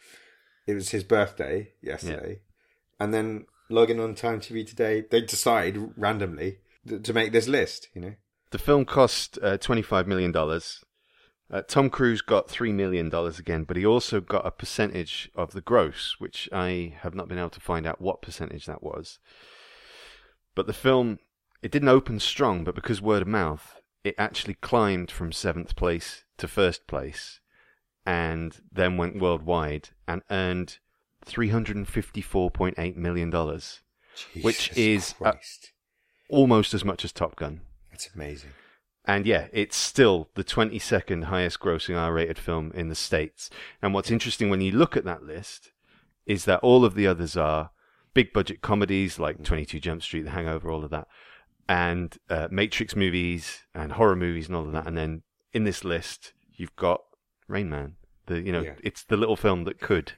[0.66, 2.40] It was his birthday yesterday,
[2.98, 7.88] and then logging on Time TV today, they decided randomly th- to make this list.
[7.94, 8.14] You know,
[8.50, 10.34] The film cost uh, $25 million.
[11.48, 15.60] Uh, Tom Cruise got $3 million again, but he also got a percentage of the
[15.60, 19.18] gross, which I have not been able to find out what percentage that was.
[20.56, 21.18] But the film,
[21.62, 26.24] it didn't open strong, but because word of mouth, it actually climbed from seventh place
[26.38, 27.40] to first place
[28.06, 30.78] and then went worldwide and earned
[31.26, 33.60] $354.8 million,
[34.42, 35.32] Which is, uh,
[36.30, 37.62] almost as much as Top Gun.
[37.90, 38.50] That's amazing.
[39.04, 43.50] And yeah, it's still the 22nd highest grossing R rated film in the States.
[43.82, 45.72] And what's interesting when you look at that list
[46.26, 47.70] is that all of the others are
[48.14, 51.06] big budget comedies like 22 Jump Street, The Hangover, all of that,
[51.68, 54.86] and uh, Matrix movies and horror movies and all of that.
[54.86, 57.02] And then in this list, you've got
[57.48, 57.96] Rain Man.
[58.26, 58.74] The, you know, Yeah.
[58.82, 60.12] it's the little film that could.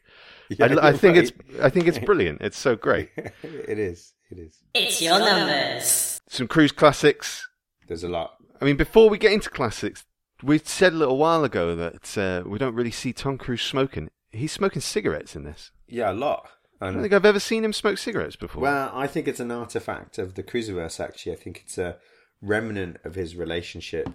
[0.48, 1.32] Yeah, I, I you're think it's.
[1.62, 2.40] I think it's brilliant.
[2.40, 3.10] It's so great.
[3.16, 4.14] it is.
[4.30, 4.58] It is.
[4.74, 6.20] It's your numbers.
[6.28, 7.46] Some cruise classics.
[7.86, 8.34] There's a lot.
[8.60, 10.04] I mean, before we get into classics,
[10.42, 14.10] we said a little while ago that uh, we don't really see Tom Cruise smoking.
[14.30, 15.70] He's smoking cigarettes in this.
[15.86, 16.48] Yeah, a lot.
[16.80, 18.62] I don't think I've ever seen him smoke cigarettes before.
[18.62, 21.00] well, I think it's an artifact of the Cruisiverse.
[21.00, 21.96] Actually, I think it's a
[22.40, 24.08] remnant of his relationship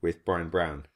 [0.00, 0.86] with Bryan Brown.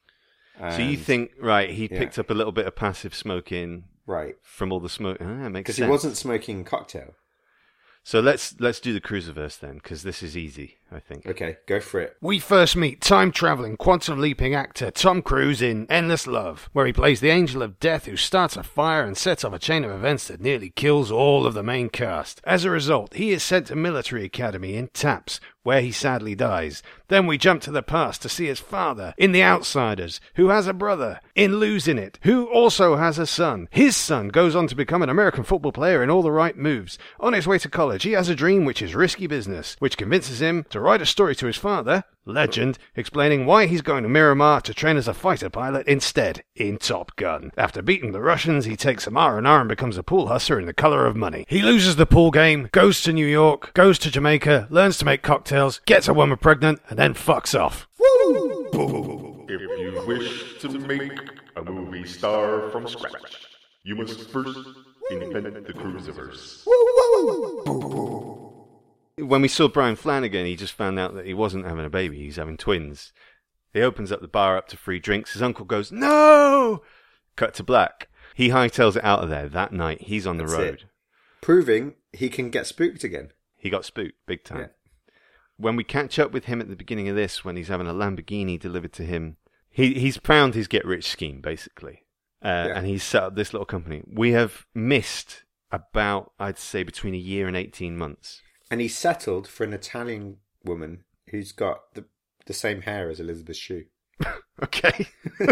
[0.59, 1.99] So you think, right, he yeah.
[1.99, 4.37] picked up a little bit of passive smoking right?
[4.43, 5.19] from all the smoke.
[5.21, 7.15] Ah, makes Because he wasn't smoking cocktail.
[8.03, 11.27] So let's let's do the Cruisiverse then, because this is easy, I think.
[11.27, 12.17] Okay, go for it.
[12.21, 16.93] We first meet time traveling, quantum leaping actor Tom Cruise in Endless Love, where he
[16.93, 19.91] plays the angel of death who starts a fire and sets off a chain of
[19.91, 22.41] events that nearly kills all of the main cast.
[22.45, 26.83] As a result, he is sent to military academy in Taps, where he sadly dies.
[27.09, 30.67] Then we jump to the past to see his father in The Outsiders, who has
[30.67, 33.69] a brother in Losing It, who also has a son.
[33.71, 36.99] His son goes on to become an American football player in all the right moves.
[37.19, 40.41] On his way to college, he has a dream which is risky business, which convinces
[40.41, 44.61] him to write a story to his father, Legend, explaining why he's going to Miramar
[44.63, 47.51] to train as a fighter pilot instead in Top Gun.
[47.57, 50.73] After beating the Russians, he takes some R&R and becomes a pool hustler in the
[50.73, 51.45] color of money.
[51.49, 55.23] He loses the pool game, goes to New York, goes to Jamaica, learns to make
[55.23, 57.89] cocktails, gets a woman pregnant, and then fucks off.
[57.99, 61.19] If you wish to make
[61.57, 63.47] a movie star from scratch,
[63.83, 64.59] you must first
[65.11, 66.65] invent the Cruisiverse.
[69.21, 72.19] When we saw Brian Flanagan, he just found out that he wasn't having a baby;
[72.19, 73.13] he's having twins.
[73.73, 75.33] He opens up the bar up to free drinks.
[75.33, 76.83] His uncle goes, "No!"
[77.37, 78.09] Cut to black.
[78.35, 80.03] He hightails it out of there that night.
[80.03, 80.75] He's on the That's road.
[80.75, 80.85] it.
[81.41, 83.31] Proving he can get spooked again.
[83.57, 84.59] He got spooked big time.
[84.61, 84.67] Yeah.
[85.57, 87.93] When we catch up with him at the beginning of this, when he's having a
[87.95, 89.37] Lamborghini delivered to him,
[89.69, 92.05] he he's found his get rich scheme basically,
[92.43, 92.79] uh, Yeah.
[92.79, 94.03] and he's set up this little company.
[94.07, 98.43] We have missed about I'd say between a year and eighteen months.
[98.71, 102.05] And he settled for an Italian woman who's got the
[102.47, 103.85] the same hair as Elizabeth Shue.
[104.63, 105.07] Okay.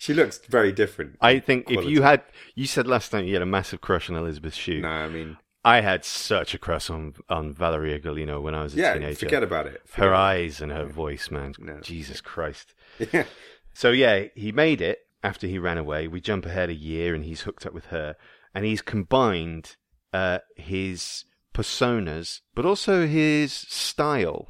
[0.00, 1.16] She looks very different.
[1.20, 2.22] I think if you had,
[2.54, 4.80] you said last time you had a massive crush on Elizabeth Shue.
[4.80, 8.74] No, I mean, I had such a crush on on Valeria Golino when I was
[8.74, 9.16] a yeah, teenager.
[9.26, 9.72] forget about it.
[9.72, 11.54] her Forget eyes and her voice, man.
[11.58, 11.80] No.
[11.80, 12.74] Jesus Christ.
[13.12, 13.24] Yeah.
[13.74, 16.06] So yeah, he made it after he ran away.
[16.08, 18.14] We jump ahead a year, and he's hooked up with her,
[18.54, 19.76] and he's combined
[20.12, 21.24] uh, his
[21.58, 24.48] personas, but also his style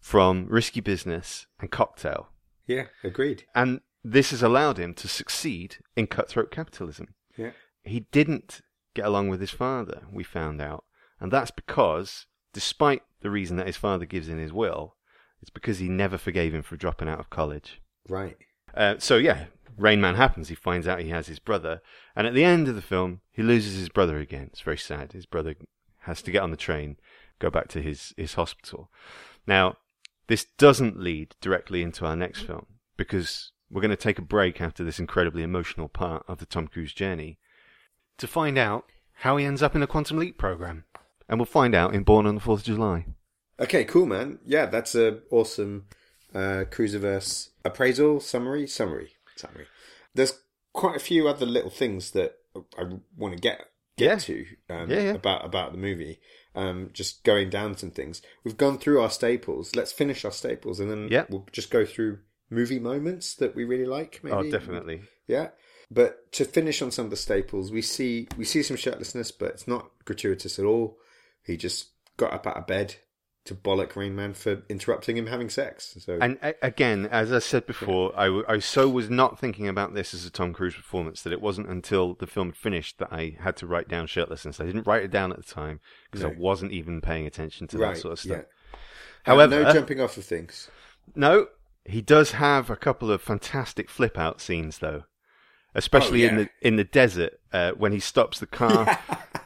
[0.00, 2.28] from Risky Business and Cocktail,
[2.66, 3.44] Yeah, agreed.
[3.54, 7.14] and this has allowed him to succeed in cutthroat capitalism.
[7.36, 7.52] Yeah.
[7.82, 8.60] He didn't
[8.94, 10.02] get along with his father.
[10.12, 10.84] We found out,
[11.20, 14.96] and that's because, despite the reason that his father gives in his will,
[15.40, 17.80] it's because he never forgave him for dropping out of college.
[18.08, 18.36] Right.
[18.74, 19.46] Uh, so yeah,
[19.76, 20.48] Rain Man happens.
[20.48, 21.80] He finds out he has his brother,
[22.14, 24.48] and at the end of the film, he loses his brother again.
[24.52, 25.12] It's very sad.
[25.12, 25.54] His brother
[26.06, 26.96] has to get on the train,
[27.38, 28.90] go back to his his hospital.
[29.46, 29.76] Now,
[30.28, 32.66] this doesn't lead directly into our next film
[32.96, 36.68] because we're going to take a break after this incredibly emotional part of the Tom
[36.68, 37.38] Cruise journey
[38.18, 38.84] to find out
[39.20, 40.84] how he ends up in the Quantum Leap program,
[41.28, 43.06] and we'll find out in Born on the Fourth of July.
[43.58, 44.38] Okay, cool, man.
[44.44, 45.86] Yeah, that's a awesome
[46.34, 48.66] uh, Cruisiverse appraisal summary.
[48.66, 49.12] Summary.
[49.34, 49.66] Summary.
[50.14, 50.40] There's
[50.72, 52.36] quite a few other little things that
[52.78, 52.84] I
[53.16, 53.66] want to get
[53.96, 54.16] get Yeah.
[54.18, 55.14] to um, Yeah, yeah.
[55.14, 56.20] about about the movie.
[56.54, 58.22] Um, just going down some things.
[58.42, 59.76] We've gone through our staples.
[59.76, 61.26] Let's finish our staples, and then Yeah.
[61.28, 64.20] we'll just go through movie moments that we really like.
[64.22, 64.34] Maybe.
[64.36, 65.02] Oh, definitely.
[65.26, 65.50] Yeah.
[65.90, 69.50] But to finish on some of the staples, we see we see some shirtlessness, but
[69.50, 70.98] it's not gratuitous at all.
[71.44, 72.96] He just got up out of bed
[73.46, 75.96] to bollock Rain Man for interrupting him having sex.
[75.98, 79.68] So And a- again, as I said before, I, w- I so was not thinking
[79.68, 82.98] about this as a Tom Cruise performance that it wasn't until the film had finished
[82.98, 84.60] that I had to write down shirtlessness.
[84.60, 85.80] I didn't write it down at the time
[86.10, 88.36] because I wasn't even paying attention to right, that sort of stuff.
[88.72, 88.78] yeah.
[89.24, 90.70] However, no jumping off of things.
[91.14, 91.48] No,
[91.84, 95.04] he does have a couple of fantastic flip out scenes though,
[95.74, 96.44] especially in Oh, yeah.
[96.60, 98.98] the in the desert uh, when he stops the car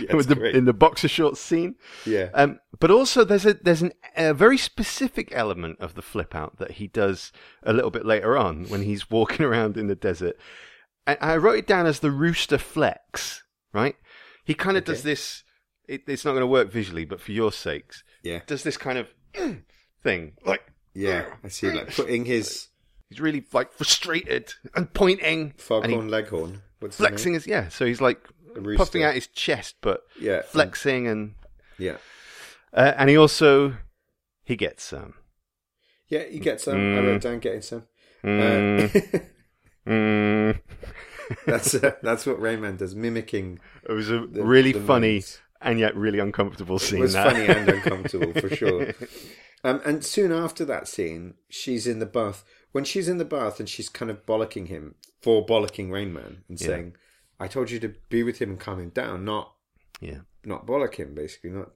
[0.00, 1.76] Yeah, with the, in the boxer shorts scene.
[2.04, 2.30] yeah.
[2.34, 6.58] Um, but also there's a there's an, a very specific element of the flip out
[6.58, 7.30] that he does
[7.62, 10.36] a little bit later on when he's walking around in the desert.
[11.06, 13.42] And I wrote it down as the rooster flex.
[13.72, 13.96] Right?
[14.44, 14.92] He kind of Okay.
[14.92, 15.42] does this.
[15.86, 18.40] It, it's not going to work visually, but for your sakes, yeah.
[18.46, 19.08] does this kind of
[20.02, 20.62] thing like
[20.94, 21.26] Yeah.
[21.44, 21.70] I see.
[21.70, 22.68] Like putting his
[23.10, 26.62] He's really like frustrated and pointing foghorn leghorn.
[26.80, 27.68] What's flexing his yeah.
[27.68, 28.18] So he's like.
[28.76, 30.42] Puffing out his chest, but Yeah.
[30.42, 31.34] flexing and
[31.78, 31.96] Yeah.
[32.72, 33.76] uh, and he also
[34.44, 35.14] he gets um
[36.08, 36.24] Yeah.
[36.26, 36.74] You get some.
[36.74, 37.06] I Mm.
[37.06, 37.86] wrote down getting some.
[38.22, 39.18] mm, Uh,
[39.90, 40.60] mm.
[41.46, 43.58] that's uh, that's what Rayman does, mimicking.
[43.88, 45.40] it was a the- really the funny moves.
[45.60, 47.00] and yet really uncomfortable It scene.
[47.00, 47.32] was that.
[47.32, 48.92] funny and uncomfortable for sure.
[49.62, 52.44] Um, and soon after that scene, she's in the bath.
[52.72, 56.60] When she's in the bath and she's kind of bollocking him for bollocking Rainman and
[56.60, 56.66] Yeah.
[56.66, 56.96] saying,
[57.44, 59.54] "I told you to be with him and calm him down, not
[60.00, 61.70] yeah, not bollock him, basically, not."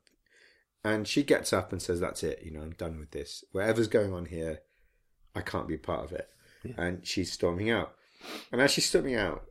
[0.85, 2.41] And she gets up and says, "That's it.
[2.43, 3.45] You know, I'm done with this.
[3.53, 4.61] Whatever's going on here,
[5.35, 6.29] I can't be a part of it."
[6.77, 7.95] And she's storming out.
[8.51, 9.45] And as she's storming out,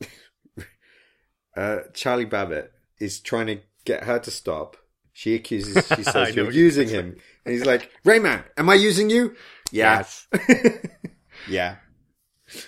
[1.56, 4.76] uh, Charlie Babbitt is trying to get her to stop.
[5.12, 5.86] She accuses.
[5.96, 9.36] She says, "You're using him," and he's like, "Rayman, am I using you?"
[9.70, 10.26] yes.
[11.48, 11.76] yeah.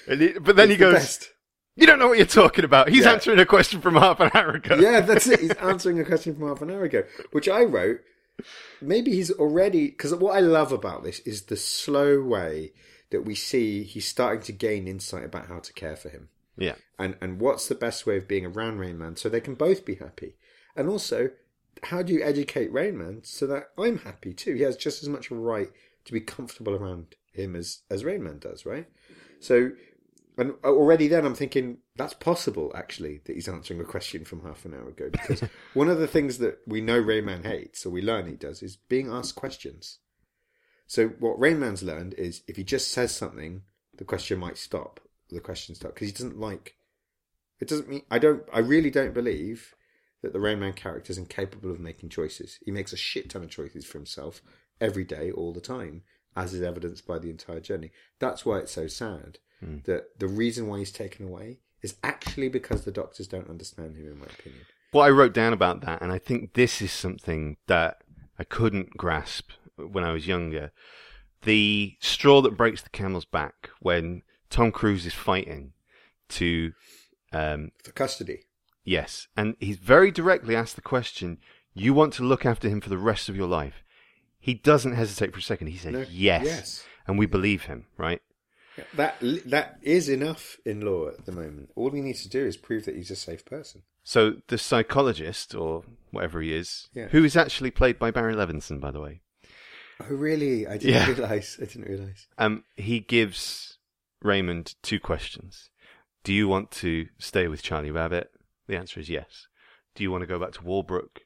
[0.08, 1.30] And he- but then It's he the goes, best.
[1.76, 3.12] "You don't know what you're talking about." He's Yeah.
[3.12, 4.76] answering a question from half an hour ago.
[4.76, 5.40] yeah, that's it.
[5.44, 8.00] He's answering a question from half an hour ago, which I wrote.
[8.80, 12.72] Maybe he's already because what I love about this is the slow way
[13.10, 16.74] that we see he's starting to gain insight about how to care for him, yeah,
[16.98, 19.94] and and what's the best way of being around Rainman so they can both be
[19.94, 20.34] happy,
[20.74, 21.30] and also
[21.84, 24.54] how do you educate Rainman so that I'm happy too?
[24.54, 25.70] He has just as much right
[26.04, 28.86] to be comfortable around him as as Rainman does, right?
[29.38, 29.70] So
[30.36, 34.42] and uh, already then I'm thinking that's possible actually that he's answering a question from
[34.42, 35.42] half an hour ago because
[35.74, 38.76] one of the things that we know Rayman hates or we learn he does is
[38.76, 39.98] being asked questions.
[40.86, 43.62] So what Rayman's learned is if he just says something,
[43.96, 45.00] the question might stop.
[45.30, 46.76] The question stop because he doesn't like.
[47.60, 48.42] It doesn't mean I don't.
[48.52, 49.74] I really don't believe
[50.22, 52.58] that the Rayman character is incapable of making choices.
[52.64, 54.42] He makes a shit ton of choices for himself
[54.80, 56.02] every day, all the time,
[56.36, 57.90] as is evidenced by the entire journey.
[58.18, 59.38] That's why it's so sad
[59.86, 64.06] that the reason why he's taken away is actually because the doctors don't understand him,
[64.08, 64.62] in my opinion.
[64.92, 67.98] what I wrote down about that, and I think this is something that
[68.38, 70.70] I couldn't grasp when I was younger.
[71.42, 75.72] The straw that breaks the camel's back when Tom Cruise is fighting
[76.30, 76.72] to,
[77.32, 78.40] um, For custody.
[78.84, 81.38] yes, and he's very directly asked the question,
[81.74, 83.82] You want to look after him for the rest of your life?
[84.44, 85.68] He doesn't hesitate for a second.
[85.68, 86.44] He says, No, yes.
[86.44, 86.84] yes.
[87.06, 88.20] And we believe him, right?
[88.94, 89.16] That
[89.46, 91.70] that is enough in law at the moment.
[91.76, 93.84] All he needs to do is prove that he's a safe person.
[94.02, 97.08] So the psychologist, or whatever he is, Yeah.
[97.08, 99.22] who is actually played by Barry Levinson, by the way,
[100.00, 100.66] Oh, really?
[100.66, 101.06] I didn't Yeah.
[101.06, 101.56] realize.
[101.58, 102.26] I didn't realize.
[102.36, 103.78] Um, he gives
[104.20, 105.70] Raymond two questions.
[106.22, 108.30] Do you want to stay with Charlie Babbitt?
[108.66, 109.46] The answer is yes.
[109.94, 111.20] Do you want to go back to Walbrook?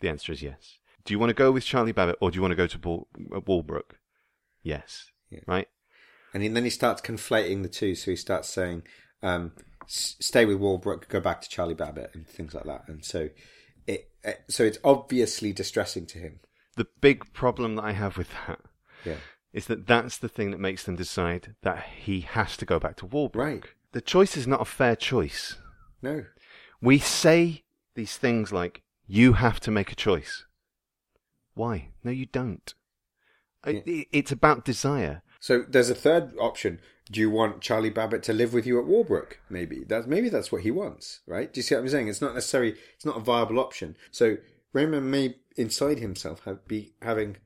[0.00, 0.78] The answer is yes.
[1.06, 3.06] Do you want to go with Charlie Babbitt or do you want to go to
[3.34, 3.98] uh, Walbrook?
[4.62, 5.06] Yes.
[5.30, 5.40] Yeah.
[5.46, 5.68] Right?
[6.34, 7.94] And then he starts conflating the two.
[7.94, 8.82] So he starts saying,
[9.22, 9.52] um,
[9.84, 12.82] s- "Stay with Walbrook, go back to Charlie Babbitt," and things like that.
[12.88, 13.30] And so,
[13.86, 16.40] it uh, so it's obviously distressing to him.
[16.76, 18.60] The big problem that I have with that
[19.04, 19.16] Yeah.
[19.52, 22.96] is that that's the thing that makes them decide that he has to go back
[22.96, 23.46] to Walbrook.
[23.46, 23.64] Right.
[23.92, 25.56] The choice is not a fair choice.
[26.02, 26.24] No.
[26.82, 30.44] We say these things like, you have to make a choice.
[31.56, 31.88] Why?
[32.04, 32.72] No, you don't.
[33.64, 33.82] I-
[34.12, 35.22] It's about desire.
[35.40, 36.80] So there's a third option.
[37.10, 39.40] Do you want Charlie Babbitt to live with you at Walbrook?
[39.48, 41.52] Maybe that's maybe that's what he wants, right?
[41.52, 42.08] Do you see what I'm saying?
[42.08, 43.96] It's not necessarily it's not a viable option.
[44.10, 44.36] So
[44.72, 47.36] Raymond may inside himself have, be having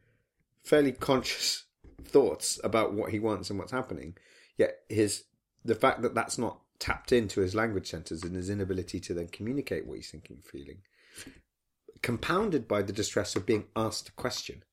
[0.64, 1.64] fairly conscious
[2.02, 4.16] thoughts about what he wants and what's happening.
[4.56, 5.24] Yet his
[5.64, 9.28] the fact that that's not tapped into his language centers and his inability to then
[9.28, 10.78] communicate what he's thinking, feeling,
[12.02, 14.64] compounded by the distress of being asked a question.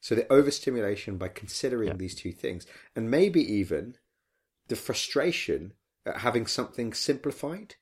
[0.00, 1.94] So the overstimulation by considering Yeah.
[1.96, 3.96] these two things, and maybe even
[4.68, 5.72] the frustration
[6.06, 7.74] at having something simplified,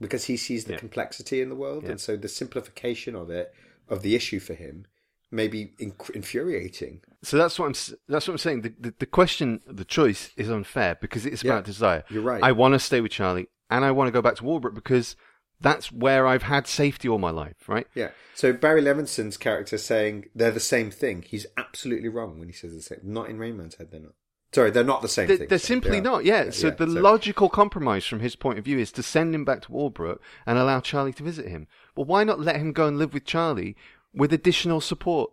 [0.00, 0.78] because he sees the Yeah.
[0.78, 1.90] complexity in the world, Yeah.
[1.92, 3.54] and so the simplification of it,
[3.88, 4.86] of the issue for him,
[5.30, 7.02] may be inc- infuriating.
[7.22, 7.96] So that's what I'm.
[8.08, 8.62] That's what I'm saying.
[8.62, 12.04] The, the, the question, the choice is unfair because it's about desire.
[12.10, 12.42] you're right.
[12.42, 15.16] I want to stay with Charlie, and I want to go back to Walbrook because
[15.60, 17.86] That's where I've had safety all my life, right?
[17.94, 18.10] Yeah.
[18.34, 21.22] So Barry Levinson's character saying they're the same thing.
[21.22, 22.98] He's absolutely wrong when he says the same.
[23.02, 24.12] Not in Rain Man's head, they're not.
[24.52, 25.48] Sorry, they're not the same They- thing.
[25.48, 26.50] They're simply they not, yeah.
[26.50, 29.62] So the so- logical compromise from his point of view is to send him back
[29.62, 31.66] to Walbrook and allow Charlie to visit him.
[31.96, 33.74] Well, why not let him go and live with Charlie
[34.12, 35.32] with additional support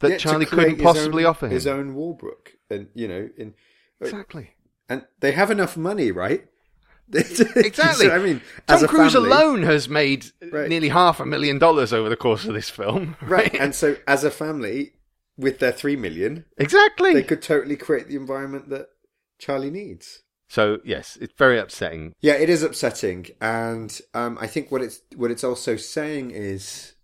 [0.00, 1.52] that Yeah, Charlie couldn't possibly own- offer him?
[1.52, 3.54] His own Walbrook, and you know, in
[4.02, 4.50] uh, Exactly.
[4.90, 6.46] and they have enough money, right?
[7.12, 8.06] Exactly.
[8.08, 10.68] So, I mean, Tom as a Cruise family- alone has made Right.
[10.68, 13.16] nearly half a million dollars over the course of this film.
[13.22, 13.54] right?
[13.54, 14.92] And so, as a family,
[15.36, 17.12] with their three million, exactly.
[17.14, 18.88] they could totally create the environment that
[19.38, 20.22] Charlie needs.
[20.48, 22.12] So yes, it's very upsetting.
[22.20, 26.94] Yeah, it is upsetting, and um, I think what it's what it's also saying is,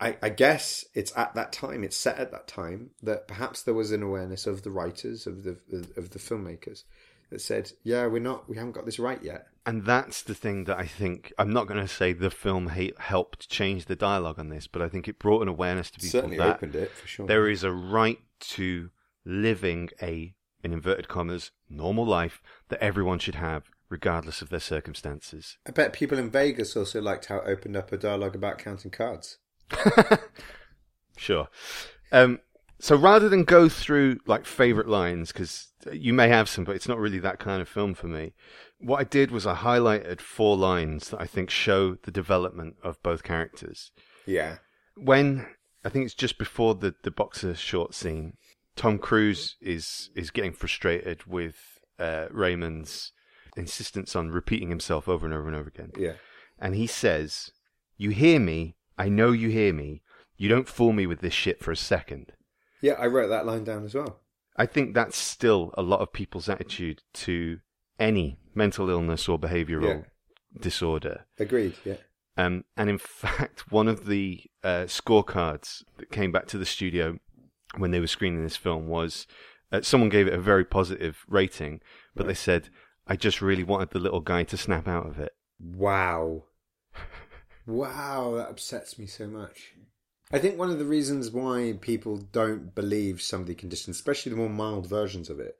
[0.00, 3.74] I, I guess it's at that time, it's set at that time that perhaps there
[3.74, 5.56] was an awareness of the writers of the
[5.96, 6.84] of the filmmakers
[7.32, 9.46] that said, yeah, we're not, we haven't got this right yet.
[9.66, 13.48] And that's the thing that I think I'm not going to say the film helped
[13.48, 16.38] change the dialogue on this, but I think it brought an awareness to people Certainly
[16.38, 17.26] that opened it for sure.
[17.26, 18.90] there is a right to
[19.24, 25.58] living a in inverted commas normal life that everyone should have regardless of their circumstances.
[25.66, 28.90] I bet people in Vegas also liked how it opened up a dialogue about counting
[28.90, 29.38] cards.
[31.16, 31.48] Sure.
[32.10, 32.40] Um,
[32.82, 36.88] so rather than go through like favorite lines, because you may have some, but it's
[36.88, 38.34] not really that kind of film for me.
[38.80, 43.00] What I did was I highlighted four lines that I think show the development of
[43.00, 43.92] both characters.
[44.26, 44.56] Yeah,
[44.96, 45.46] When
[45.84, 48.36] I think it's just before the the boxer short scene,
[48.74, 51.54] Tom Cruise is is getting frustrated with
[52.00, 53.12] uh, Raymond's
[53.56, 56.14] insistence on repeating himself over and over and over again yeah,
[56.58, 57.52] and he says,
[57.96, 58.74] "You hear me?
[58.98, 60.02] I know you hear me.
[60.36, 62.32] You don't fool me with this shit for a second.
[62.82, 62.94] Yeah.
[62.98, 64.20] I wrote that line down as well.
[64.56, 67.60] I think that's still a lot of people's attitude to
[67.98, 70.04] any mental illness or behavioral
[70.60, 71.26] disorder.
[71.38, 71.74] Agreed.
[71.84, 71.96] Yeah,
[72.36, 77.18] Um, and in fact, one of the uh, scorecards that came back to the studio
[77.78, 79.26] when they were screening this film was
[79.70, 81.80] uh, someone gave it a very positive rating,
[82.14, 82.68] but they said,
[83.06, 86.44] "I just really wanted the little guy to snap out of it." Wow.
[87.66, 89.72] wow, that upsets me so much.
[90.32, 94.30] I think one of the reasons why people don't believe some of the conditions, especially
[94.30, 95.56] the more mild versions of it,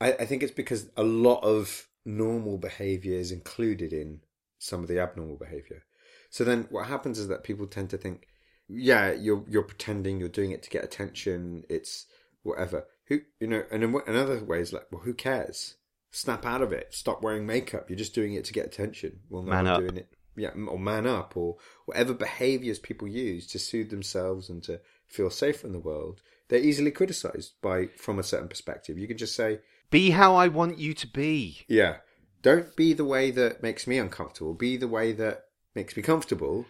[0.00, 4.20] I, I think it's because a lot of normal behavior is included in
[4.58, 5.84] some of the abnormal behavior.
[6.30, 8.26] So then what happens is that people tend to think,
[8.68, 12.06] yeah, you're you're pretending, you're doing it to get attention, it's
[12.42, 12.84] whatever.
[13.06, 15.76] Who you know, and in what- another way is like, well, who cares?
[16.10, 16.92] Snap out of it.
[16.94, 17.88] Stop wearing makeup.
[17.88, 19.20] You're just doing it to get attention.
[19.28, 19.80] Well, no, Man up.
[19.80, 20.08] doing it.
[20.36, 21.56] Yeah, or man up, or
[21.86, 26.20] whatever behaviors people use to soothe themselves and to feel safe in the world.
[26.48, 28.98] They're easily criticized by from a certain perspective.
[28.98, 29.60] You can just say,
[29.90, 31.64] Be how I want you to be.
[31.68, 31.96] yeah,
[32.42, 34.54] don't be the way that makes me uncomfortable.
[34.54, 36.66] Be the way that makes me comfortable.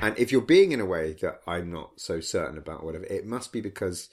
[0.00, 3.24] And if you're being in a way that I'm not so certain about, whatever, it
[3.24, 4.10] must be because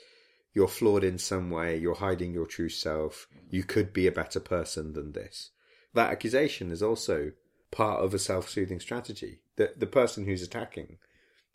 [0.53, 1.77] you're flawed in some way.
[1.77, 3.27] You're hiding your true self.
[3.49, 5.49] You could be a better person than this.
[5.93, 7.31] That accusation is also
[7.71, 9.39] part of a self-soothing strategy.
[9.55, 10.97] The the person who's attacking,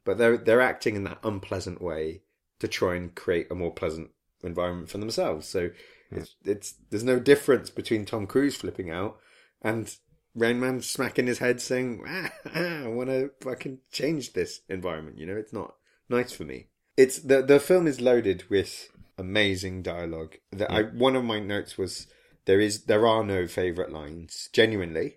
[0.04, 2.22] but they're they're acting in that unpleasant way
[2.58, 4.10] to try and create a more pleasant
[4.42, 5.46] environment for themselves.
[5.46, 5.70] So
[6.10, 9.18] it's it's there's no difference between Tom Cruise flipping out
[9.62, 9.94] and
[10.34, 15.18] Rain Man smacking his head saying, ah, ah, "I want to fucking change this environment."
[15.18, 15.74] You know, it's not
[16.08, 16.68] nice for me.
[16.96, 18.88] It's the the film is loaded with
[19.18, 20.36] amazing dialogue.
[20.52, 22.06] That I one of my notes was
[22.44, 25.16] there is there are no favorite lines genuinely,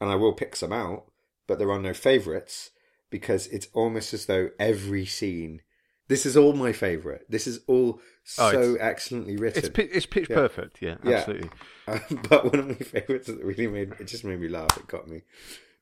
[0.00, 1.04] and I will pick some out,
[1.46, 2.70] but there are no favorites
[3.10, 5.62] because it's almost as though every scene.
[6.08, 7.24] This is all my favorite.
[7.28, 8.00] This is all
[8.38, 9.60] Oh, so excellently written.
[9.60, 10.36] It's pi- it's pitch Yeah.
[10.36, 10.82] perfect.
[10.82, 11.16] Yeah, Yeah.
[11.18, 11.50] absolutely.
[11.88, 14.76] Um, but one of my favorites that really made it just made me laugh.
[14.76, 15.22] It got me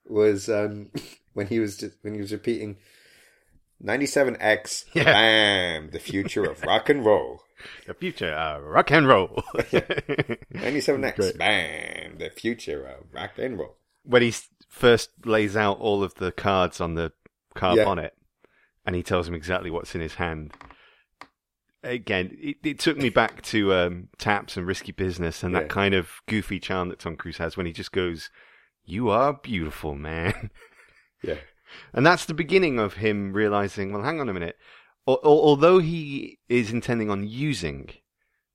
[0.07, 0.91] was um,
[1.35, 2.77] when he was just, when he was repeating
[3.85, 4.85] 97X.
[4.95, 5.05] Yeah.
[5.05, 5.91] Bam!
[5.91, 7.43] The future of rock and roll.
[7.87, 9.43] The future, of rock and roll.
[10.55, 11.37] 97X.
[11.39, 12.19] Bam!
[12.19, 13.77] The future of rock and roll.
[14.05, 14.33] When he
[14.69, 17.13] first lays out all of the cards on the
[17.55, 17.85] car Yeah.
[17.85, 18.15] bonnet,
[18.87, 20.53] and he tells him exactly what's in his hand.
[21.85, 25.61] Again, it, it took me back to um, Taps and Risky Business and Yeah.
[25.61, 28.31] that kind of goofy charm that Tom Cruise has when he just goes,
[28.85, 30.51] "You are beautiful, man."
[31.21, 31.39] Yeah.
[31.93, 34.57] And that's the beginning of him realizing, well, hang on a minute.
[35.09, 37.91] Al- al- although he is intending on using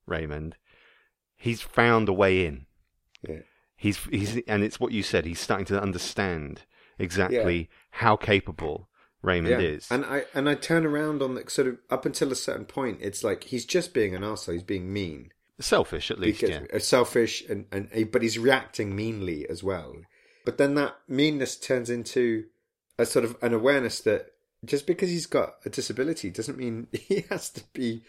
[0.06, 0.56] Raymond,
[1.36, 2.64] he's found a way in.
[3.22, 3.40] Yeah.
[3.84, 5.26] He's he's and it's what you said.
[5.26, 6.62] He's starting to understand
[6.98, 8.88] exactly how capable
[9.20, 9.68] Raymond yeah.
[9.68, 9.86] is.
[9.90, 13.00] And I and I turn around on the sort of up until a certain point,
[13.02, 14.54] it's like he's just being an asshole.
[14.54, 15.32] He's being mean.
[15.60, 16.40] Selfish, at least.
[16.40, 16.66] because yeah.
[16.74, 19.94] uh, selfish and, and but he's reacting meanly as well.
[20.46, 22.44] But then that meanness turns into
[22.98, 24.28] a sort of an awareness that
[24.64, 28.02] just because he's got a disability doesn't mean he has to be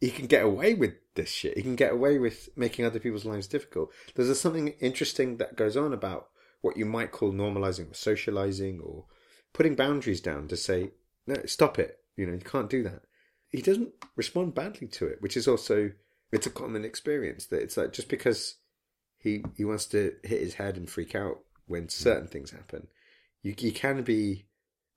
[0.00, 1.56] he can get away with this shit.
[1.56, 3.92] He can get away with making other people's lives difficult.
[4.14, 6.28] There's something interesting that goes on about
[6.60, 9.04] what you might call normalizing or socializing or
[9.52, 10.92] putting boundaries down to say,
[11.26, 11.98] no, stop it.
[12.16, 13.02] You know, you can't do that.
[13.50, 15.92] He doesn't respond badly to it, which is also
[16.32, 18.56] it's a common experience that it's like just because
[19.18, 21.90] he he wants to hit his head and freak out when mm.
[21.90, 22.88] certain things happen,
[23.42, 24.46] you you can be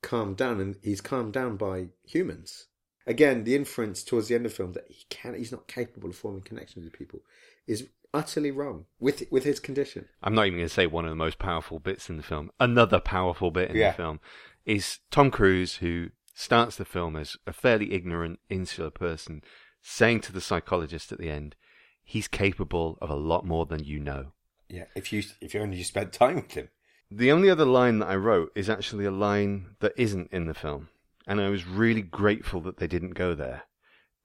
[0.01, 2.68] calmed down, and he's calmed down by humans.
[3.08, 6.10] Again, the inference towards the end of the film that he can he's not capable
[6.10, 7.22] of forming connections with people
[7.66, 10.08] is utterly wrong with with his condition.
[10.22, 12.51] I'm not even going to say one of the most powerful bits in the film.
[12.60, 13.91] Another powerful bit in Yeah.
[13.91, 14.20] the film
[14.66, 19.41] is Tom Cruise, who starts the film as a fairly ignorant, insular person,
[19.82, 21.55] saying to the psychologist at the end,
[22.03, 24.34] he's capable of a lot more than you know.
[24.70, 26.70] Yeah, if you if you only spent time with him.
[27.10, 30.53] The only other line that I wrote is actually a line that isn't in the
[30.53, 30.89] film,
[31.28, 33.64] and I was really grateful that they didn't go there.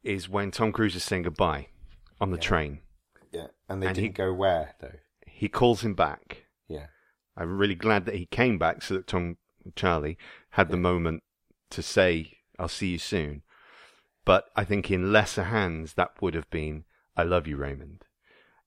[0.03, 1.69] Is when Tom Cruise is saying goodbye
[2.21, 2.81] on the train.
[3.31, 4.95] Yeah, and they And didn't go where though.
[5.27, 6.47] He calls him back.
[6.69, 6.87] Yeah,
[7.37, 9.37] I'm really glad that he came back so that Tom
[9.77, 10.19] Charlie
[10.51, 11.23] had the moment
[11.71, 13.43] to say, I'll see you soon.
[14.25, 16.85] But I think in lesser hands, that would have been,
[17.17, 18.05] I love you, Raymond.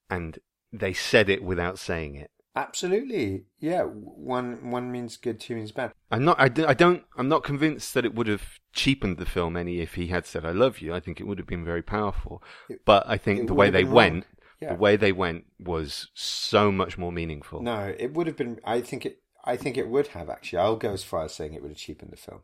[0.10, 0.40] And
[0.72, 2.32] they said it without saying it.
[2.56, 3.46] Absolutely.
[3.60, 5.92] Yeah, one one means good, two means bad.
[6.12, 8.44] I'm not, I, do- I don't, I'm not convinced that it would have
[8.74, 10.94] cheapened the film any if he had said, I love you.
[10.94, 12.42] I think it would have been very powerful.
[12.86, 14.26] But I think the way they went,
[14.62, 14.74] Yeah.
[14.74, 17.62] the way they went was so much more meaningful.
[17.62, 18.60] No, it would have been.
[18.64, 19.22] I think it.
[19.44, 20.60] I think it would have actually.
[20.60, 22.42] I'll go as far as saying it would have cheapened the film,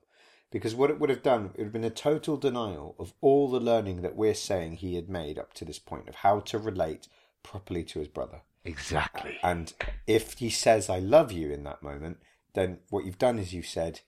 [0.52, 3.50] because what it would have done, it would have been a total denial of all
[3.50, 6.58] the learning that we're saying he had made up to this point of how to
[6.60, 7.08] relate
[7.42, 8.42] properly to his brother.
[8.64, 9.38] Exactly.
[9.44, 9.74] And
[10.08, 12.18] if he says "I love you" in that moment,
[12.54, 14.02] then what you've done is you've said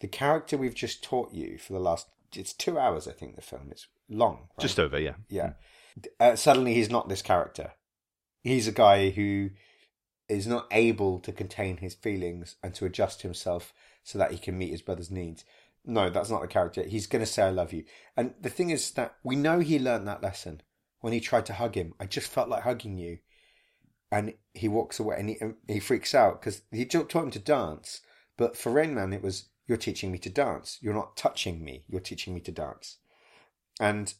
[0.00, 2.08] the character we've just taught you for the last.
[2.34, 3.36] It's two hours, I think.
[3.36, 4.34] The film it's long.
[4.56, 4.60] right?
[4.60, 5.14] Just over, yeah.
[5.28, 5.52] Yeah.
[6.18, 7.72] Uh, suddenly he's not this character.
[8.42, 9.50] He's a guy who
[10.28, 13.72] is not able to contain his feelings and to adjust himself
[14.02, 15.44] so that he can meet his brother's needs.
[15.84, 16.82] No, that's not the character.
[16.82, 17.84] He's going to say, I love you.
[18.16, 20.62] And the thing is that we know he learned that lesson
[21.00, 21.94] when he tried to hug him.
[22.00, 23.18] I just felt like hugging you.
[24.12, 27.40] And he walks away and he, and he freaks out because he taught him to
[27.40, 28.02] dance.
[28.36, 30.78] But for Rain Man, it was, You're teaching me to dance.
[30.80, 31.84] You're not touching me.
[31.88, 32.98] You're teaching me to dance.
[33.80, 34.14] And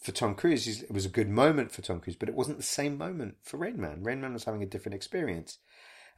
[0.00, 2.62] for Tom Cruise, it was a good moment for Tom Cruise, but it wasn't the
[2.62, 4.02] same moment for Rain Man.
[4.02, 5.58] Rain Man was having a different experience,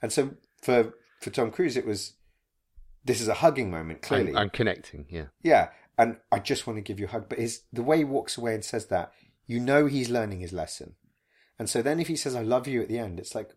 [0.02, 2.14] and so for for Tom Cruise, it was
[3.04, 4.02] this is a hugging moment.
[4.02, 5.26] Clearly, I'm, I'm connecting, yeah.
[5.42, 5.68] yeah.
[5.96, 8.36] And I just want to give you a hug, but his the way he walks
[8.36, 9.12] away and says that,
[9.46, 10.94] you know, he's learning his lesson.
[11.58, 13.50] And so then if he says "I love you" at the end, it's like,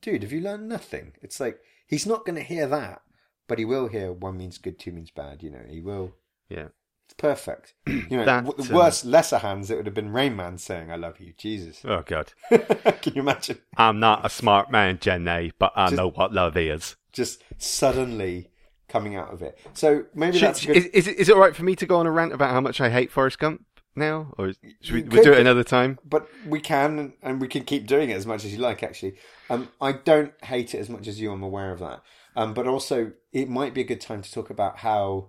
[0.00, 1.12] dude, have you learned nothing?
[1.22, 3.02] It's like he's not going to hear that,
[3.46, 5.42] but he will hear one means good, two means bad.
[5.42, 6.14] You know, he will.
[6.48, 6.68] Yeah.
[7.06, 7.74] It's perfect.
[7.86, 10.56] You know, That, w- the um, worst, lesser hands, it would have been Rain Man
[10.58, 12.32] saying "I love you." Jesus, Oh, God.
[12.50, 13.58] can you imagine?
[13.76, 16.96] I'm not a smart man, Jenny, but I Just- know what love is.
[17.12, 18.48] Just suddenly
[18.88, 19.58] coming out of it.
[19.74, 20.76] So maybe Should- that's good.
[20.76, 22.50] is, is, it, is it all right for me to go on a rant about
[22.50, 23.64] how much I hate Forrest Gump
[23.94, 24.34] now?
[24.38, 25.98] Or should we we'll do it another time?
[26.04, 28.82] but we can, and we can keep doing it as much as you like.
[28.82, 29.16] Actually,
[29.50, 31.32] um, I don't hate it as much as you.
[31.32, 32.02] I'm aware of that.
[32.34, 35.28] Um, but also, it might be a good time to talk about how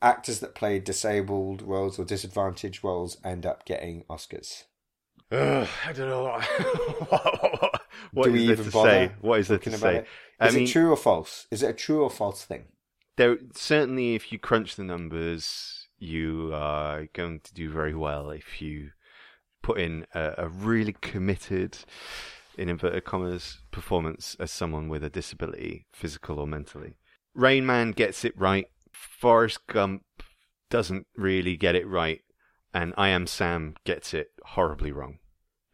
[0.00, 4.64] actors that play disabled roles or disadvantaged roles end up getting Oscars.
[5.30, 6.24] Ugh, I don't know
[7.08, 7.82] what,
[8.12, 9.12] what Do is we there even to say.
[9.20, 9.96] What is there to say?
[9.98, 10.06] it?
[10.40, 11.46] I Is mean, it true or false?
[11.50, 12.64] Is it a true or false thing?
[13.16, 18.60] there certainly, if you crunch the numbers, you are going to do very well if
[18.60, 18.90] you
[19.62, 21.78] put in a, a really committed,
[22.58, 26.94] in inverted commas, performance as someone with a disability, physical or mentally.
[27.34, 28.66] Rain Man gets it right.
[28.92, 30.02] Forrest Gump
[30.68, 32.20] doesn't really get it right,
[32.74, 35.18] and I Am Sam gets it horribly wrong.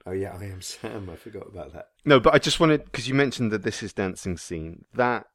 [0.07, 1.11] Oh yeah, I am Sam.
[1.11, 1.89] I forgot about that.
[2.05, 5.26] No, but I just wanted because you mentioned that this is dancing scene that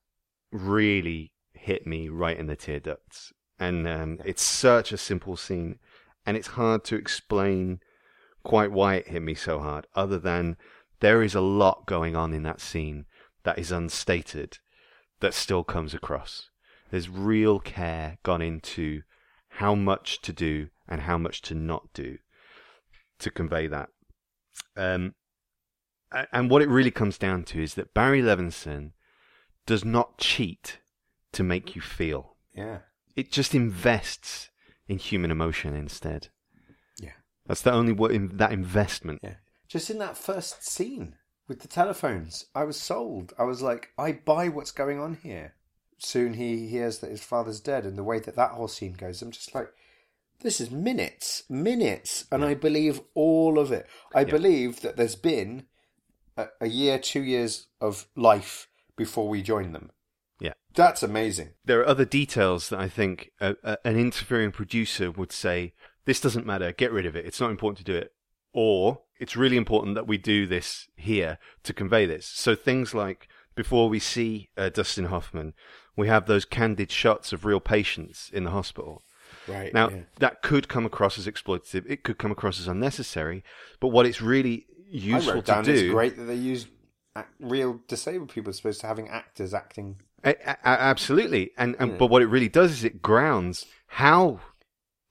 [0.51, 5.79] really hit me right in the tear ducts, and um, it's such a simple scene,
[6.25, 7.79] and it's hard to explain
[8.43, 9.87] quite why it hit me so hard.
[9.95, 10.57] Other than
[10.99, 13.05] there is a lot going on in that scene
[13.43, 14.57] that is unstated,
[15.19, 16.49] that still comes across.
[16.91, 19.01] There's real care gone into
[19.49, 22.17] how much to do and how much to not do
[23.19, 23.89] to convey that.
[24.75, 25.15] Um,
[26.31, 28.91] and what it really comes down to is that Barry Levinson
[29.65, 30.79] does not cheat
[31.31, 32.35] to make you feel.
[32.53, 32.79] Yeah.
[33.15, 34.49] It just invests
[34.87, 36.29] in human emotion instead.
[36.99, 37.11] Yeah.
[37.45, 39.19] That's the only what in, that investment.
[39.23, 39.35] Yeah.
[39.67, 41.15] Just in that first scene
[41.47, 43.33] with the telephones, I was sold.
[43.37, 45.55] I was like, I buy what's going on here.
[46.05, 49.21] soon he hears that his father's dead, and the way that that whole scene goes,
[49.21, 49.69] I'm just like,
[50.41, 53.87] this is minutes, minutes, and I believe all of it.
[54.13, 55.67] I believe that there's been
[56.35, 59.91] a, a year, two years of life before we join them.
[60.39, 60.53] Yeah.
[60.73, 61.51] That's amazing.
[61.63, 65.73] There are other details that I think a, a, an interfering producer would say,
[66.05, 68.13] this doesn't matter, get rid of it, it's not important to do it.
[68.53, 72.27] Or, it's really important that we do this here to convey this.
[72.27, 75.53] So things like, before we see uh, Dustin Hoffman,
[75.95, 79.03] we have those candid shots of real patients in the hospital.
[79.47, 79.73] Right.
[79.73, 80.01] Now, yeah.
[80.19, 83.43] that could come across as exploitative, it could come across as unnecessary,
[83.79, 85.71] but what it's really I useful wrote to down do.
[85.71, 86.67] it's great that they use
[87.39, 89.97] real disabled people as opposed to having actors acting.
[90.23, 94.39] Absolutely, and, and but what it really does is it grounds how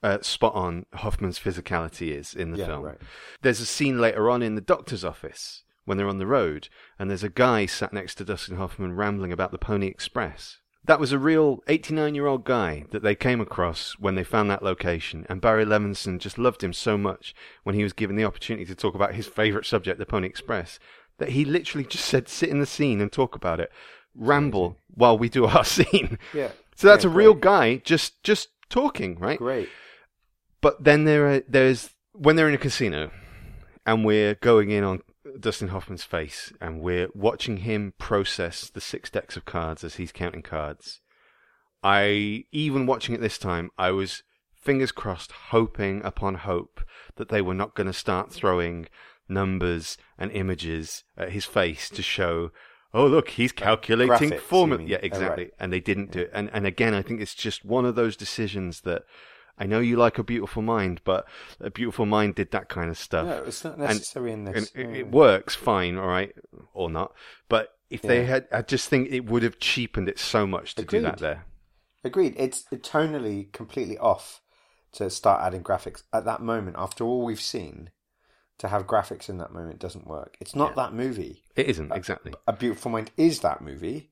[0.03, 2.83] uh, spot on Hoffman's physicality is in the Yeah, film.
[2.83, 2.99] right.
[3.43, 7.09] There's a scene later on in the doctor's office when they're on the road, and
[7.11, 10.59] there's a guy sat next to Dustin Hoffman rambling about the Pony Express.
[10.85, 14.51] That was a real 89 year old guy that they came across when they found
[14.51, 18.25] that location, and Barry Levinson just loved him so much when he was given the
[18.25, 20.81] opportunity to talk about his favourite subject, the Pony Express,
[21.19, 23.71] that he literally just said, sit in the scene and talk about it,
[24.15, 26.19] ramble while we do our scene.
[26.33, 26.51] Yeah.
[26.75, 27.43] So that's Yeah, a real great.
[27.43, 29.39] guy just just talking, right?
[29.39, 29.69] Great.
[30.61, 33.11] But then there are, there's when they're in a casino
[33.85, 35.01] and we're going in on
[35.41, 40.13] Dustin Hoffman's face and we're watching him process the six decks of cards as he's
[40.13, 41.01] counting cards.
[41.83, 44.23] I even watching it this time, I was
[44.55, 46.81] fingers crossed, hoping upon hope
[47.17, 48.87] that they were not going to start throwing
[49.29, 52.51] numbers and images at his face to show,
[52.95, 54.79] oh look, he's calculating graphics, formula.
[54.81, 54.89] mean?
[54.89, 55.45] Yeah, Oh, exactly.
[55.45, 55.55] right.
[55.59, 56.31] And they didn't do it.
[56.33, 59.05] And and again, I think it's just one of those decisions that
[59.59, 61.27] I know you like a beautiful mind, but
[61.61, 63.27] a beautiful mind did that kind of stuff.
[63.27, 64.73] No, it's not And- necessary in and this.
[64.75, 65.11] it, it mm.
[65.11, 66.35] works fine, all right,
[66.73, 67.13] or not.
[67.49, 70.85] But if they had, I just think it would have cheapened it so much to
[70.85, 71.45] do that there.
[72.03, 72.35] Agreed.
[72.39, 74.41] It's tonally completely off
[74.93, 76.77] to start adding graphics at that moment.
[76.79, 77.91] After all we've seen,
[78.63, 80.37] to have graphics in that moment doesn't work.
[80.41, 81.43] It's not that movie.
[81.57, 82.33] It isn't exactly.
[82.47, 84.11] A Beautiful Mind is that movie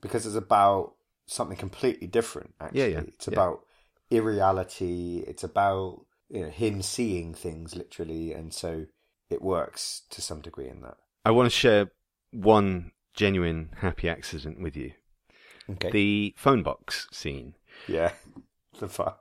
[0.00, 0.94] because it's about
[1.26, 2.54] something completely different.
[2.60, 3.34] Actually, Yeah, yeah, it's yeah.
[3.34, 3.64] about
[4.08, 5.24] irreality.
[5.26, 8.86] It's about you know him seeing things literally, and so
[9.30, 10.96] it works to some degree in that.
[11.24, 11.90] I want to share
[12.30, 14.92] one genuine happy accident with you.
[15.70, 15.90] Okay.
[15.90, 17.54] The phone box scene,
[17.88, 18.12] yeah.
[18.78, 19.14] The fun.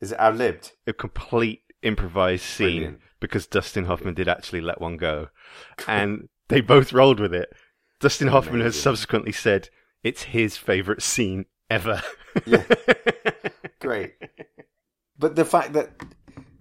[0.00, 0.72] Is it outlived?
[0.86, 3.00] a complete improvised scene Brilliant.
[3.20, 5.28] because Dustin Hoffman did actually let one go,
[5.86, 7.52] and they both rolled with it.
[8.00, 9.68] Dustin Hoffman has subsequently said
[10.02, 12.02] it's his favorite scene ever.
[12.46, 12.64] Yeah.
[13.80, 14.14] Great.
[15.18, 15.90] But the fact that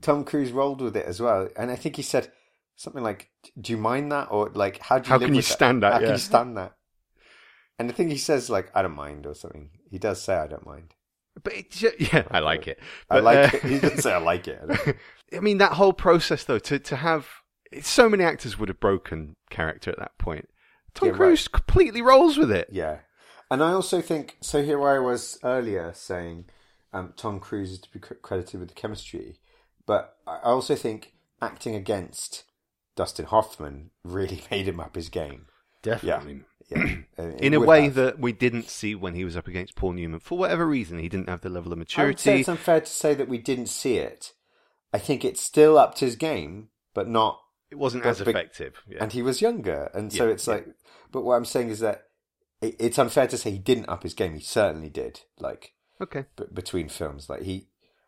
[0.02, 2.32] Tom Cruise rolled with it as well, and I think he said
[2.76, 5.46] something like, "Do you mind that?" or like, "How do you How can you with
[5.46, 6.74] stand that?" How can you stand that?"
[7.78, 9.70] And I think he says like, "I don't mind" or something.
[9.90, 10.96] He does say, "I don't mind."
[11.44, 11.84] But it,
[12.14, 12.80] yeah, I like it.
[13.10, 13.64] I like uh, it.
[13.64, 14.96] He doesn't say, "I like it." I
[15.38, 17.28] I mean, that whole process, though, to, to have
[17.82, 20.50] so many actors would have broken character at that point.
[20.94, 21.18] Tom Yeah, right.
[21.18, 22.70] Cruise completely rolls with it.
[22.72, 23.00] Yeah,
[23.52, 24.64] and I also think so.
[24.64, 26.46] Here I was earlier saying
[26.94, 29.40] um, Tom Cruise is to be credited with the chemistry,
[29.86, 32.44] but I also think acting against
[32.96, 35.46] Dustin Hoffman really made him up his game.
[35.82, 36.34] Definitely.
[36.34, 36.40] Yeah,
[37.20, 37.96] Uh, it In a way have.
[37.96, 40.22] that we didn't see when he was up against Paul Newman.
[40.22, 42.30] For whatever reason, he didn't have the level of I maturity.
[42.32, 44.32] it's unfair to say that we didn't see it.
[44.94, 47.42] I think it's still up to his game, but not.
[47.72, 48.82] It wasn't as effective.
[48.88, 49.00] Yeah.
[49.02, 50.54] And he was younger, and so Yeah, it's yeah.
[50.54, 50.68] like.
[51.12, 52.04] But what I'm saying is that
[52.62, 54.34] it, it's unfair to say he didn't up his game.
[54.36, 55.22] He certainly did.
[55.40, 56.26] Like okay.
[56.38, 57.68] b- between films, like he.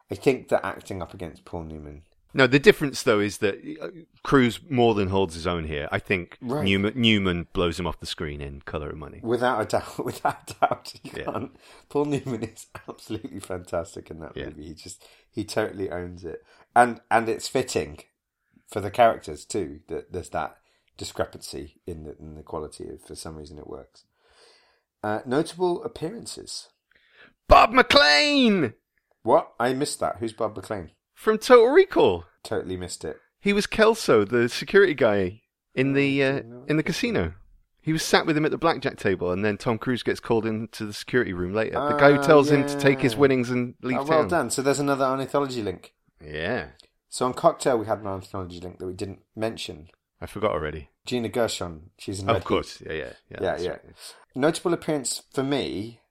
[0.09, 2.03] I think that acting up against Paul Newman.
[2.34, 5.89] No, the difference though is that Cruise more than holds his own here.
[5.91, 6.63] I think Right.
[6.63, 9.19] Newman, Newman blows him off the screen in Color of Money.
[9.21, 11.23] Without a doubt, without a doubt, you Yeah.
[11.25, 11.55] can't.
[11.89, 14.45] Paul Newman is absolutely fantastic in that Yeah.
[14.45, 14.67] movie.
[14.67, 16.43] He just he totally owns it,
[16.75, 17.99] and and it's fitting
[18.67, 19.82] for the characters too.
[19.89, 20.57] That there's that
[20.97, 22.88] discrepancy in the in the quality.
[22.89, 24.05] Of, for some reason, it works.
[25.03, 26.69] Uh, notable appearances.
[27.47, 28.73] Bob McLean
[29.23, 30.17] What I missed that.
[30.19, 30.91] Who's Bob McLean?
[31.22, 32.26] From Total Recall.
[32.43, 33.17] Totally missed it.
[33.39, 35.41] He was Kelso, the security guy
[35.76, 37.34] in the uh, in the casino.
[37.84, 40.45] He was sat with him at the blackjack table, and then Tom Cruise gets called
[40.45, 41.72] into the security room later.
[41.74, 43.19] the guy who Ah, tells him to take his yeah.
[43.19, 44.28] winnings and leave Oh, well town.
[44.28, 44.49] done.
[44.51, 45.93] So there's another ornithology link.
[46.24, 46.67] Yeah,
[47.09, 49.88] So on Cocktail, we had an ornithology link that we didn't mention.
[50.22, 50.89] I forgot already.
[51.07, 51.89] Gina Gershon.
[51.97, 52.47] She's in of Red Heat.
[52.47, 53.13] course, yeah, yeah, yeah.
[53.32, 53.69] yeah, that's yeah.
[53.72, 53.82] right.
[54.36, 56.01] Notable appearance for me.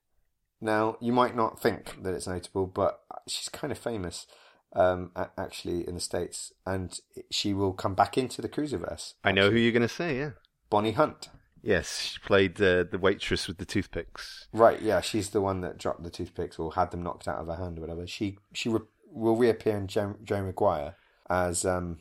[0.61, 4.27] Now you might not think that it's notable, but she's kind of famous,
[4.75, 6.99] um, actually in the states, and
[7.31, 9.15] she will come back into the Cruisiverse.
[9.25, 10.19] I know who you're going to say.
[10.19, 10.31] Yeah,
[10.69, 11.29] Bonnie Hunt.
[11.63, 14.49] Yes, she played uh, the waitress with the toothpicks.
[14.53, 17.49] Right, yeah, she's the one that dropped the toothpicks or had them knocked out of
[17.49, 18.07] her hand or whatever.
[18.07, 18.81] She she re-
[19.13, 20.95] will reappear in Joe, Joe Maguire
[21.29, 22.01] as um,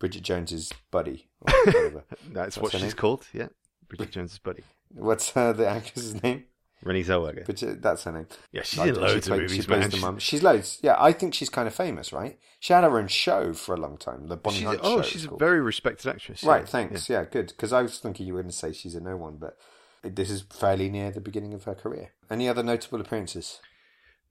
[0.00, 1.28] Bridget Jones's buddy.
[1.42, 2.04] Or whatever.
[2.32, 2.92] That's What's what she's name?
[2.92, 3.26] called.
[3.32, 3.48] Yeah,
[3.88, 6.46] Bridget Jones's buddy, What's uh, the actress's name?
[6.84, 7.44] Renée Zellweger.
[7.44, 8.26] Bridget, that's her name.
[8.52, 9.90] Yeah, she's I in don't- she loads of play- movies, She plays man.
[9.90, 10.18] the mum.
[10.18, 10.78] She's loads.
[10.82, 12.38] Yeah, I think she's kind of famous, right?
[12.60, 14.28] She had her own show for a long time.
[14.28, 15.08] The Bonnie She's, Hunt oh, show.
[15.08, 16.42] she's a very respected actress.
[16.44, 16.66] Right, yeah.
[16.66, 17.08] thanks.
[17.08, 17.48] Yeah, good.
[17.48, 19.56] Because I was thinking you were going to say she's a no one, but
[20.02, 22.10] this is fairly near the beginning of her career.
[22.30, 23.60] Any other notable appearances?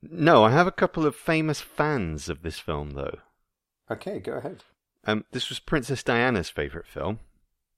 [0.02, 3.18] No, I have a couple of famous fans of this film, though.
[3.90, 4.64] Okay, go ahead.
[5.06, 7.20] Um, this was Princess Diana's favourite film.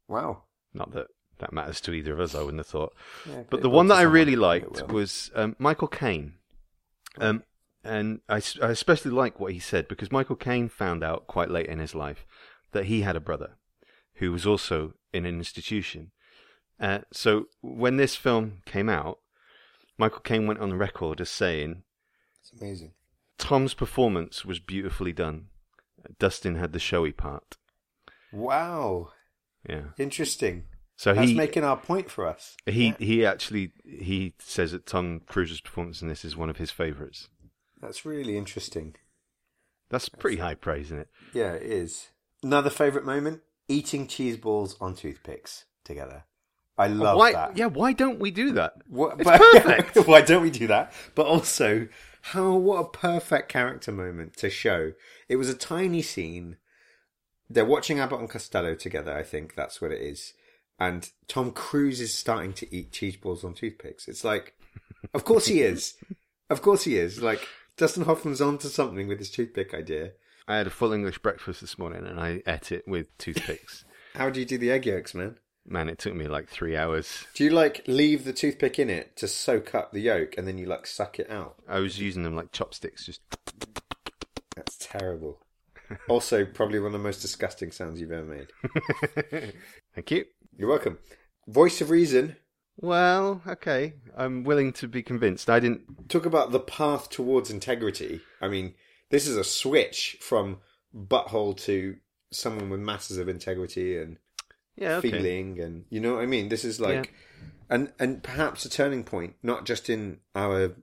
[0.08, 0.44] Wow.
[0.74, 1.08] Not that
[1.40, 2.94] that matters to either of us, I wouldn't have thought.
[3.28, 6.34] Yeah, But the one that I really liked was um, Michael Caine.
[7.18, 7.44] Um,
[7.84, 11.80] and I especially like what he said because Michael Caine found out quite late in
[11.80, 12.26] his life
[12.72, 13.56] that he had a brother
[14.16, 16.12] who was also in an institution.
[16.80, 19.20] Uh, so when this film came out,
[19.98, 21.84] Michael Caine went on record as saying,
[22.42, 22.94] It's amazing.
[23.38, 25.48] Tom's performance was beautifully done.
[26.20, 27.58] Dustin had the showy part.
[28.32, 29.10] Wow.
[29.68, 29.90] Yeah.
[29.98, 30.66] Interesting.
[31.00, 32.58] So That's he making our point for us.
[32.66, 36.58] he Yeah, he actually he says that Tom Cruise's performance in this is one of
[36.58, 37.30] his favourites.
[37.82, 38.96] that's really interesting.
[39.90, 41.08] That's pretty high praise, isn't it?
[41.34, 42.10] Yeah, it is.
[42.44, 43.40] Another favourite moment?
[43.70, 46.26] Eating cheese balls on toothpicks together.
[46.78, 47.56] I love why, that.
[47.56, 48.74] Yeah, why don't we do that?
[48.90, 49.96] What, It's perfect.
[50.06, 50.92] why don't we do that?
[51.16, 51.88] But also,
[52.24, 54.92] how what a perfect character moment to show.
[55.30, 56.58] It was a tiny scene.
[57.50, 59.18] They're watching Abbott and Costello together.
[59.18, 60.34] I think that's what it is.
[60.80, 64.08] And Tom Cruise is starting to eat cheese balls on toothpicks.
[64.08, 64.54] It's like,
[65.14, 65.96] of course he is.
[66.50, 67.22] Of course he is.
[67.22, 67.46] Like
[67.78, 70.12] Dustin Hoffman's onto something with his toothpick idea.
[70.48, 73.86] I had a full English breakfast this morning and I ate it with toothpicks.
[74.16, 75.36] How do you do the egg yolks, man?
[75.68, 77.28] Man, it took me like three hours.
[77.36, 80.58] Do you like leave the toothpick in it to soak up the yolk and then
[80.58, 81.56] you like suck it out?
[81.68, 83.06] I was using them like chopsticks.
[83.06, 83.22] Just
[84.56, 85.42] That's terrible.
[86.08, 89.54] also, probably one of the most disgusting sounds you've ever made.
[89.94, 90.26] thank you.
[90.58, 91.00] You're welcome.
[91.48, 92.36] Voice of reason.
[92.78, 93.94] Well, okay.
[94.16, 95.50] I'm willing to be convinced.
[95.50, 96.10] I didn't.
[96.10, 98.22] Talk about the path towards integrity.
[98.42, 98.76] I mean,
[99.10, 100.60] this is a switch from
[100.96, 101.98] butthole to
[102.32, 104.18] someone with masses of integrity and
[104.76, 105.12] Yeah, okay.
[105.12, 106.50] feeling, and you know what I mean.
[106.50, 107.14] This is like,
[107.70, 110.76] and and perhaps a turning point, not just in our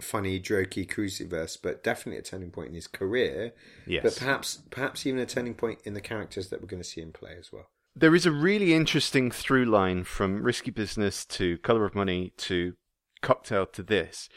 [0.00, 3.52] funny, jokey Cruisiverse, but definitely a turning point in his career.
[3.86, 4.02] Yes.
[4.02, 7.00] But perhaps, perhaps even a turning point in the characters that we're going to see
[7.00, 7.68] in play as well.
[7.96, 12.74] There is a really interesting through line from Risky Business to Color of Money to
[13.22, 14.28] Cocktail to this.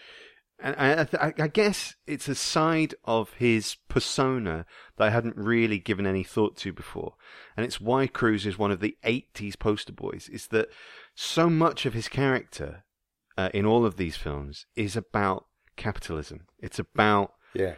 [0.59, 4.65] And I, I, I guess it's a side of his persona
[4.97, 7.13] that I hadn't really given any thought to before.
[7.55, 10.69] And it's why Cruise is one of the 80s poster boys, is that
[11.15, 12.83] so much of his character
[13.37, 15.45] uh, in all of these films is about
[15.75, 16.47] capitalism.
[16.59, 17.75] It's about Yeah,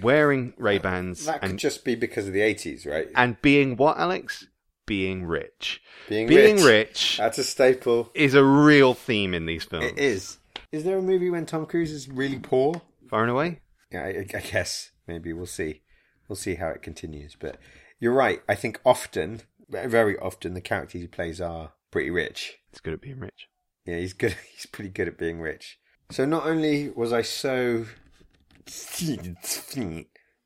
[0.00, 3.08] wearing Ray-Bans that could and, just be because of the eighties, right?
[3.14, 4.46] and being what, Alex?
[4.90, 5.80] Being rich.
[6.08, 6.64] Being, being rich.
[6.64, 8.10] rich That's a staple.
[8.12, 9.84] is a real theme in these films.
[9.86, 10.38] It is.
[10.72, 12.82] Is there a movie when Tom Cruise is really poor?
[13.08, 13.60] Far and away.
[13.92, 15.82] Yeah, I, I guess maybe we'll see.
[16.28, 17.36] We'll see how it continues.
[17.38, 17.58] But
[18.00, 18.42] you're right.
[18.48, 22.58] I think often, very often, the characters he plays are pretty rich.
[22.72, 23.46] It's good at being rich.
[23.86, 24.34] Yeah, he's good.
[24.52, 25.78] He's pretty good at being rich.
[26.10, 27.86] So not only was I so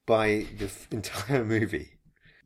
[0.07, 1.93] by the entire movie,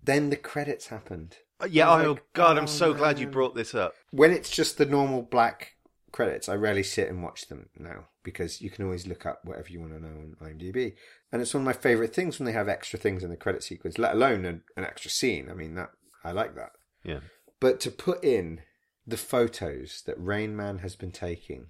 [0.00, 1.38] then the credits happened.
[1.60, 1.88] Uh, yeah.
[1.90, 3.94] I was Oh like, God, oh, I'm so glad you brought this up.
[4.10, 5.74] When it's just the normal black
[6.12, 9.68] credits, I rarely sit and watch them now because you can always look up whatever
[9.70, 10.94] you want to know on IMDb.
[11.32, 13.62] And it's one of my favorite things when they have extra things in the credit
[13.62, 15.48] sequence, let alone an, an extra scene.
[15.50, 15.90] I mean, that
[16.24, 16.72] I like that.
[17.04, 17.20] Yeah.
[17.60, 18.60] But to put in
[19.06, 21.68] the photos that Rain Man has been taking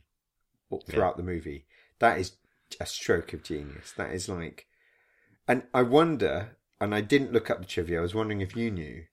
[0.70, 1.66] all- throughout the movie,
[1.99, 2.32] that is
[2.80, 3.93] a stroke of genius.
[3.97, 4.66] That is like,
[5.47, 7.99] and I wonder, and I didn't look up the trivia.
[7.99, 9.05] I was wondering if you knew,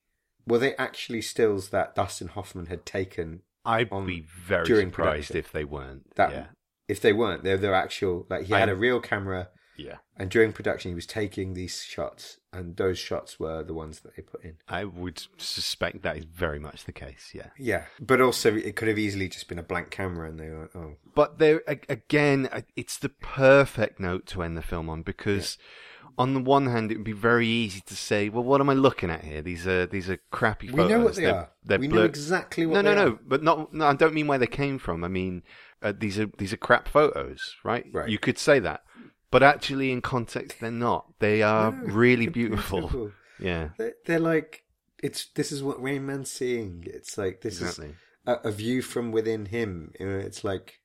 [0.46, 3.42] were they actually stills that Dustin Hoffman had taken?
[3.64, 5.36] I'd On- be very during surprised production.
[5.38, 6.14] if they weren't.
[6.14, 6.46] That yeah.
[6.88, 8.26] if they weren't, they're their actual.
[8.30, 9.96] Like he had I- a real camera, Yeah.
[10.16, 14.14] and during production he was taking these shots, and those shots were the ones that
[14.14, 14.58] they put in.
[14.68, 17.32] I would suspect that is very much the case.
[17.34, 17.50] Yeah.
[17.58, 20.70] Yeah, but also it could have easily just been a blank camera, and they were
[20.76, 25.58] oh But there again, uh, it's the perfect note to end the film on because,
[26.18, 28.74] on the one hand, it would be very easy to say, "Well, what am I
[28.74, 29.42] looking at here?
[29.42, 30.86] These are these are crappy photos.
[30.88, 31.50] We know what they They're- are.
[31.64, 33.10] They're we know exactly what no, they no, are.
[33.10, 33.18] no.
[33.26, 33.74] But not.
[33.74, 35.04] No, I don't mean where they came from.
[35.04, 35.42] I mean,
[35.82, 37.84] uh, these are these are crap photos, right?
[37.92, 38.08] Right.
[38.08, 38.82] You could say that,
[39.30, 41.12] but actually, in context, they're not.
[41.18, 42.80] They are No, really beautiful.
[42.80, 43.12] beautiful.
[43.38, 44.62] Yeah, They're, they're like
[45.02, 46.84] it's this is what Rain Man's seeing.
[46.86, 47.88] It's like this exactly.
[47.88, 47.94] is
[48.26, 49.92] a, a view from within him.
[50.00, 50.80] You know, it's like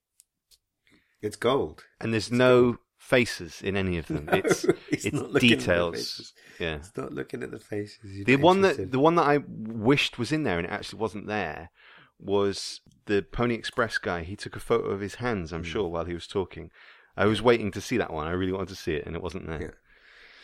[1.21, 1.85] it's gold.
[2.01, 4.25] And there's no faces in any of them.
[4.31, 6.33] No, it's it's not looking at the details.
[6.59, 6.75] Yeah.
[6.75, 8.23] It's not looking at the faces.
[8.25, 11.27] The one that the one that I wished was in there and it actually wasn't
[11.27, 11.71] there
[12.19, 14.21] was the Pony Express guy.
[14.23, 15.51] He took a photo of his hands.
[15.51, 15.69] I'm hmm.
[15.69, 16.69] sure, while he was talking.
[17.17, 18.27] I was waiting to see that one.
[18.27, 19.75] I really wanted to see it, and it wasn't there.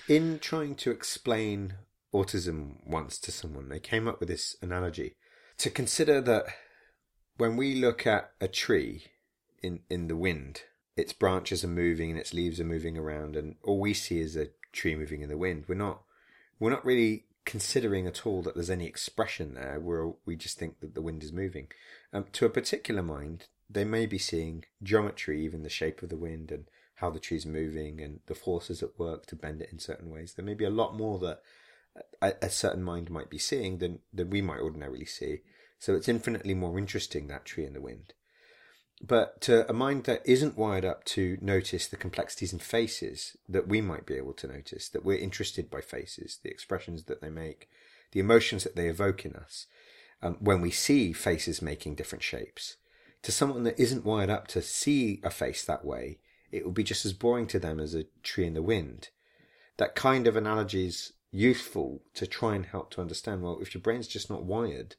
[0.10, 0.16] Yeah.
[0.16, 1.76] in trying to explain
[2.14, 5.16] autism once to someone, they came up with this analogy
[5.60, 6.46] to consider that
[7.38, 9.06] when we look at a tree
[9.62, 10.64] in, in the wind,
[10.98, 14.36] its branches are moving and its leaves are moving around, and all we see is
[14.36, 15.66] a tree moving in the wind.
[15.68, 16.02] We're not
[16.60, 19.80] we're not really considering at all that there's any expression there.
[19.80, 21.68] We're we just think that the wind is moving.
[22.12, 26.18] Um, to a particular mind, they may be seeing geometry, even the shape of the
[26.18, 29.78] wind and how the tree's moving and the forces at work to bend it in
[29.78, 30.34] certain ways.
[30.34, 31.42] There may be a lot more that
[32.22, 35.42] a, a certain mind might be seeing than, than we might ordinarily see.
[35.80, 38.14] So it's infinitely more interesting, that tree in the wind.
[39.02, 43.68] But to a mind that isn't wired up to notice the complexities in faces that
[43.68, 47.30] we might be able to notice, that we're interested by faces, the expressions that they
[47.30, 47.70] make,
[48.12, 49.68] the emotions that they evoke in us,
[50.24, 52.78] um, when we see faces making different shapes,
[53.22, 56.20] to someone that isn't wired up to see a face that way,
[56.52, 59.10] it will be just as boring to them as a tree in the wind.
[59.78, 63.44] That kind of analogy is useful to try and help to understand.
[63.44, 64.96] Well, if your brain's just not wired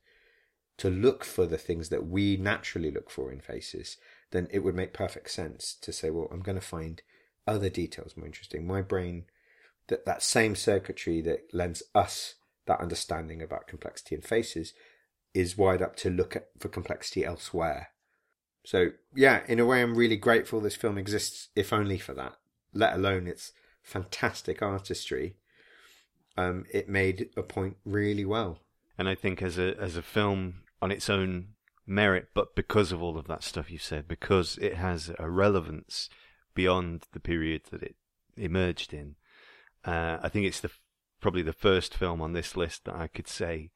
[0.79, 3.97] to look for the things that we naturally look for in faces,
[4.31, 7.03] then it would make perfect sense to say, well, I'm going to find
[7.47, 8.67] other details more interesting.
[8.67, 9.25] My brain,
[9.89, 12.35] that, that same circuitry that lends us
[12.67, 14.73] that understanding about complexity in faces,
[15.35, 17.89] is wired up to look at for complexity elsewhere.
[18.65, 22.35] So, yeah, in a way, I'm really grateful this film exists, if only for that,
[22.73, 23.53] let alone its
[23.83, 25.37] fantastic artistry.
[26.37, 28.61] Um, it made a point really well.
[28.97, 31.49] And I think as a as a film on its own
[31.87, 36.09] merit, but because of all of that stuff you said, because it has a relevance
[36.55, 37.97] beyond the period that it
[38.37, 39.17] emerged in,
[39.85, 40.71] uh, I think it's the
[41.21, 43.71] probably the first film on this list that I could say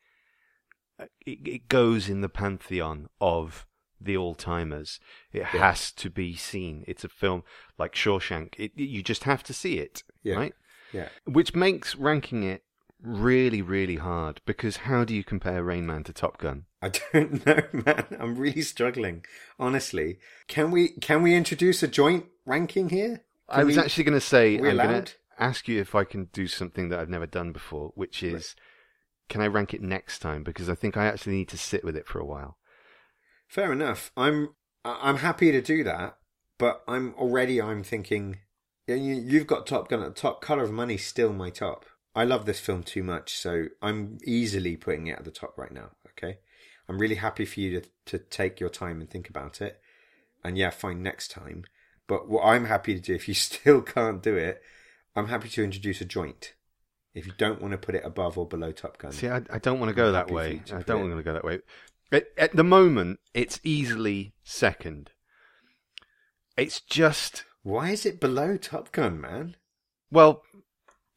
[1.01, 3.67] uh, it, it goes in the pantheon of
[4.01, 5.01] the all timers.
[5.33, 6.85] It has to be seen.
[6.87, 7.43] It's a film
[7.79, 8.55] like Shawshank.
[8.59, 10.35] It, you just have to see it, Yeah.
[10.37, 10.55] right?
[10.93, 11.09] Yeah.
[11.25, 12.63] Which makes ranking it
[13.03, 16.65] really, really hard because how do you compare Rain Man to Top Gun?
[16.81, 18.07] I don't know, man.
[18.19, 19.25] I'm really struggling.
[19.59, 23.25] Honestly, can we can we introduce a joint ranking here?
[23.49, 26.27] I was we- actually going to say I'm going to ask you if I can
[26.33, 28.55] do something that I've never done before, which is
[29.29, 31.97] can I rank it next time because I think I actually need to sit with
[31.97, 32.59] it for a while.
[33.47, 34.13] Fair enough.
[34.17, 36.17] I'm I'm happy to do that,
[36.59, 38.39] but I'm already I'm thinking
[38.87, 40.41] you, you've got Top Gun at the top.
[40.41, 41.87] Color of Money still my top.
[42.15, 45.73] I love this film too much, so I'm easily putting it at the top right
[45.73, 45.91] now.
[46.11, 46.39] Okay,
[46.89, 49.81] I'm really happy for you to to take your time and think about it,
[50.45, 51.65] and yeah, fine next time.
[52.07, 54.63] But what I'm happy to do, if you still can't do it,
[55.17, 56.55] I'm happy to introduce a joint.
[57.15, 59.59] If you don't want to put it above or below Top Gun, See, I, I
[59.59, 60.63] don't want to go I'm that way.
[60.67, 61.61] to I don't want to go that way.
[62.11, 65.11] At, at the moment, it's easily second.
[66.57, 69.57] It's just why is it below Top Gun, man?
[70.11, 70.43] well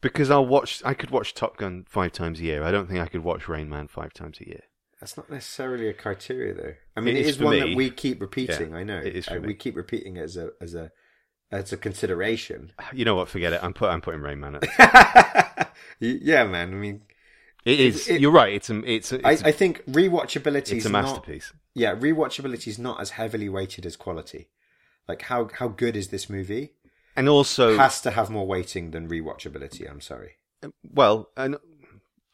[0.06, 0.82] because I'll watch.
[0.86, 2.64] I could watch Top Gun five times a year.
[2.64, 4.62] I don't think I could watch Rain Man five times a year.
[5.00, 6.74] That's not necessarily a criteria, though.
[6.96, 7.60] I mean, It it is is, one me.
[7.62, 8.72] that we keep repeating.
[8.72, 10.92] Yeah, I know it is Uh, we keep repeating it as a as a
[11.52, 12.72] as a consideration.
[12.94, 13.28] You know what?
[13.30, 13.60] Forget it.
[13.64, 13.90] I'm put.
[13.90, 14.56] I'm putting Rain Man.
[14.58, 16.70] At, yeah, man.
[16.72, 17.02] I mean,
[17.66, 18.08] it is.
[18.08, 18.54] It- you're right.
[18.54, 18.78] It's a.
[18.90, 19.26] It's a.
[19.28, 21.04] I, It's, a- I think rewatchability it's is a not.
[21.04, 21.52] masterpiece.
[21.74, 24.50] Yeah, rewatchability is not as heavily weighted as quality.
[25.08, 26.74] Like how how good is this movie?
[27.16, 29.90] And also, Has to have more weighting than rewatchability.
[29.90, 30.34] I'm sorry.
[30.84, 31.58] well, and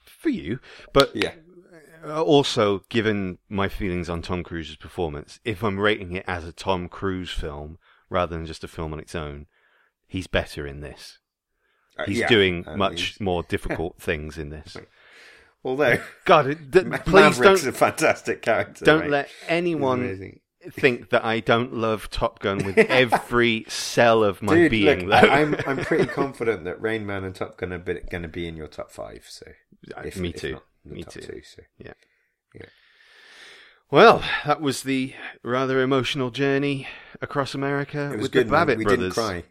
[0.04, 0.60] for you,
[0.94, 1.34] but Yeah.
[2.04, 6.52] Uh, also, given my feelings on Tom Cruise's performance, if I'm rating it as a
[6.52, 7.78] Tom Cruise film
[8.10, 9.46] rather than just a film on its own,
[10.08, 11.20] he's better in this.
[12.00, 12.28] Uh, He's yeah.
[12.28, 14.78] doing Uh, much he's- more difficult things in this.
[15.64, 18.84] Although God, th- Ma- please Maverick's don't a fantastic character.
[18.84, 19.10] don't mate.
[19.12, 20.41] let anyone.
[20.70, 25.08] Think that I don't love Top Gun with every cell of my Dude, being.
[25.08, 25.24] look.
[25.24, 28.56] I'm I'm pretty confident that Rain Man and Top Gun are going to be in
[28.56, 29.26] your top five.
[29.30, 29.46] So,
[29.98, 30.60] uh, if, me too.
[30.86, 31.22] Me too.
[31.22, 31.62] Two, so.
[33.90, 36.88] Well, that was the rather emotional journey
[37.22, 38.48] across America It was with good.
[38.48, 38.52] the.
[38.52, 39.14] Babbitt we brothers.
[39.14, 39.44] didn't cry.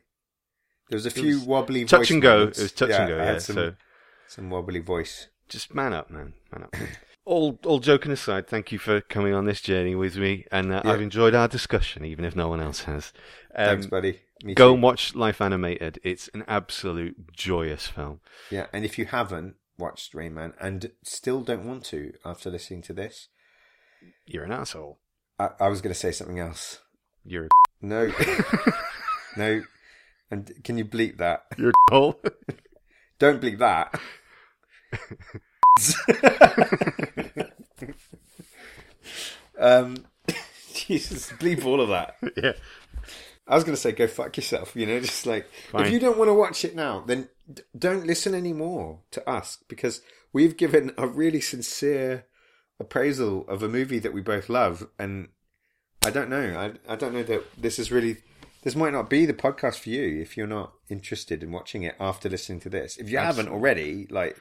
[0.88, 2.38] There was a few was wobbly Touch and go.
[2.38, 2.58] moments.
[2.58, 3.16] It was touch and go.
[3.18, 3.38] Yeah.
[3.38, 3.74] some, So
[4.28, 5.28] some wobbly voice.
[5.48, 6.32] just man up, man.
[6.52, 6.74] Man up.
[7.24, 10.82] all all joking aside, thank you for coming on this journey with me, and uh,
[10.84, 10.92] Yeah.
[10.92, 13.12] I've enjoyed our discussion, even if no one else has.
[13.54, 14.20] Um, Thanks, buddy.
[14.42, 14.74] Me Go too.
[14.74, 15.98] and watch Life Animated.
[16.02, 18.20] It's an absolute joyous film.
[18.50, 22.82] Yeah, and if you haven't watched Rain Man and still don't want to after listening
[22.82, 23.28] to this,
[24.26, 24.98] You're an asshole.
[25.38, 26.78] I, I was going to say something else.
[27.24, 27.48] You're a
[27.82, 28.10] No,
[29.36, 29.62] no.
[30.30, 31.44] And can you bleep that?
[31.58, 32.20] you're a hole.
[33.18, 33.98] Don't bleep that.
[39.58, 39.96] Um,
[40.74, 42.16] Jesus, bleep all of that.
[42.36, 42.52] yeah.
[43.46, 44.76] I was going to say go fuck yourself.
[44.76, 45.86] You know, just like Fine.
[45.86, 49.58] if you don't want to watch it now, then d- don't listen anymore to us
[49.68, 50.02] because
[50.32, 52.26] we've given a really sincere
[52.78, 55.28] appraisal of a movie that we both love, and
[56.04, 56.76] I don't know.
[56.88, 58.18] I I don't know that this is really.
[58.62, 61.96] This might not be the podcast for you if you're not interested in watching it
[61.98, 62.98] after listening to this.
[62.98, 64.36] If you haven't already, like,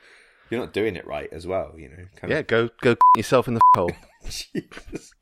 [0.50, 1.74] you're not doing it right as well.
[1.78, 3.91] You know, kind Yeah, go go yourself in the hole.
[4.30, 5.14] Jesus.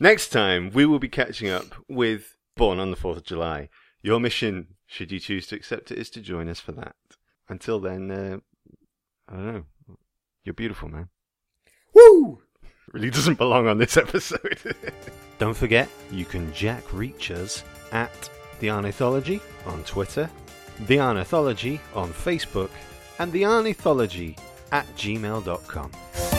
[0.00, 3.68] Next time, we will be catching up with Born on the 4th of July.
[4.02, 6.96] Your mission, should you choose to accept it, is to join us for that.
[7.48, 8.38] Until then, uh,
[9.28, 9.64] I don't know.
[10.44, 11.08] You're beautiful, man.
[11.94, 12.42] Woo!
[12.92, 14.74] Really doesn't belong on this episode.
[15.38, 18.28] don't forget, you can jack reach us at
[18.60, 20.28] The Arnithology on Twitter,
[20.80, 22.70] The Arnithology on Facebook,
[23.18, 24.38] and The Arnithology
[24.74, 26.33] at gmail.com.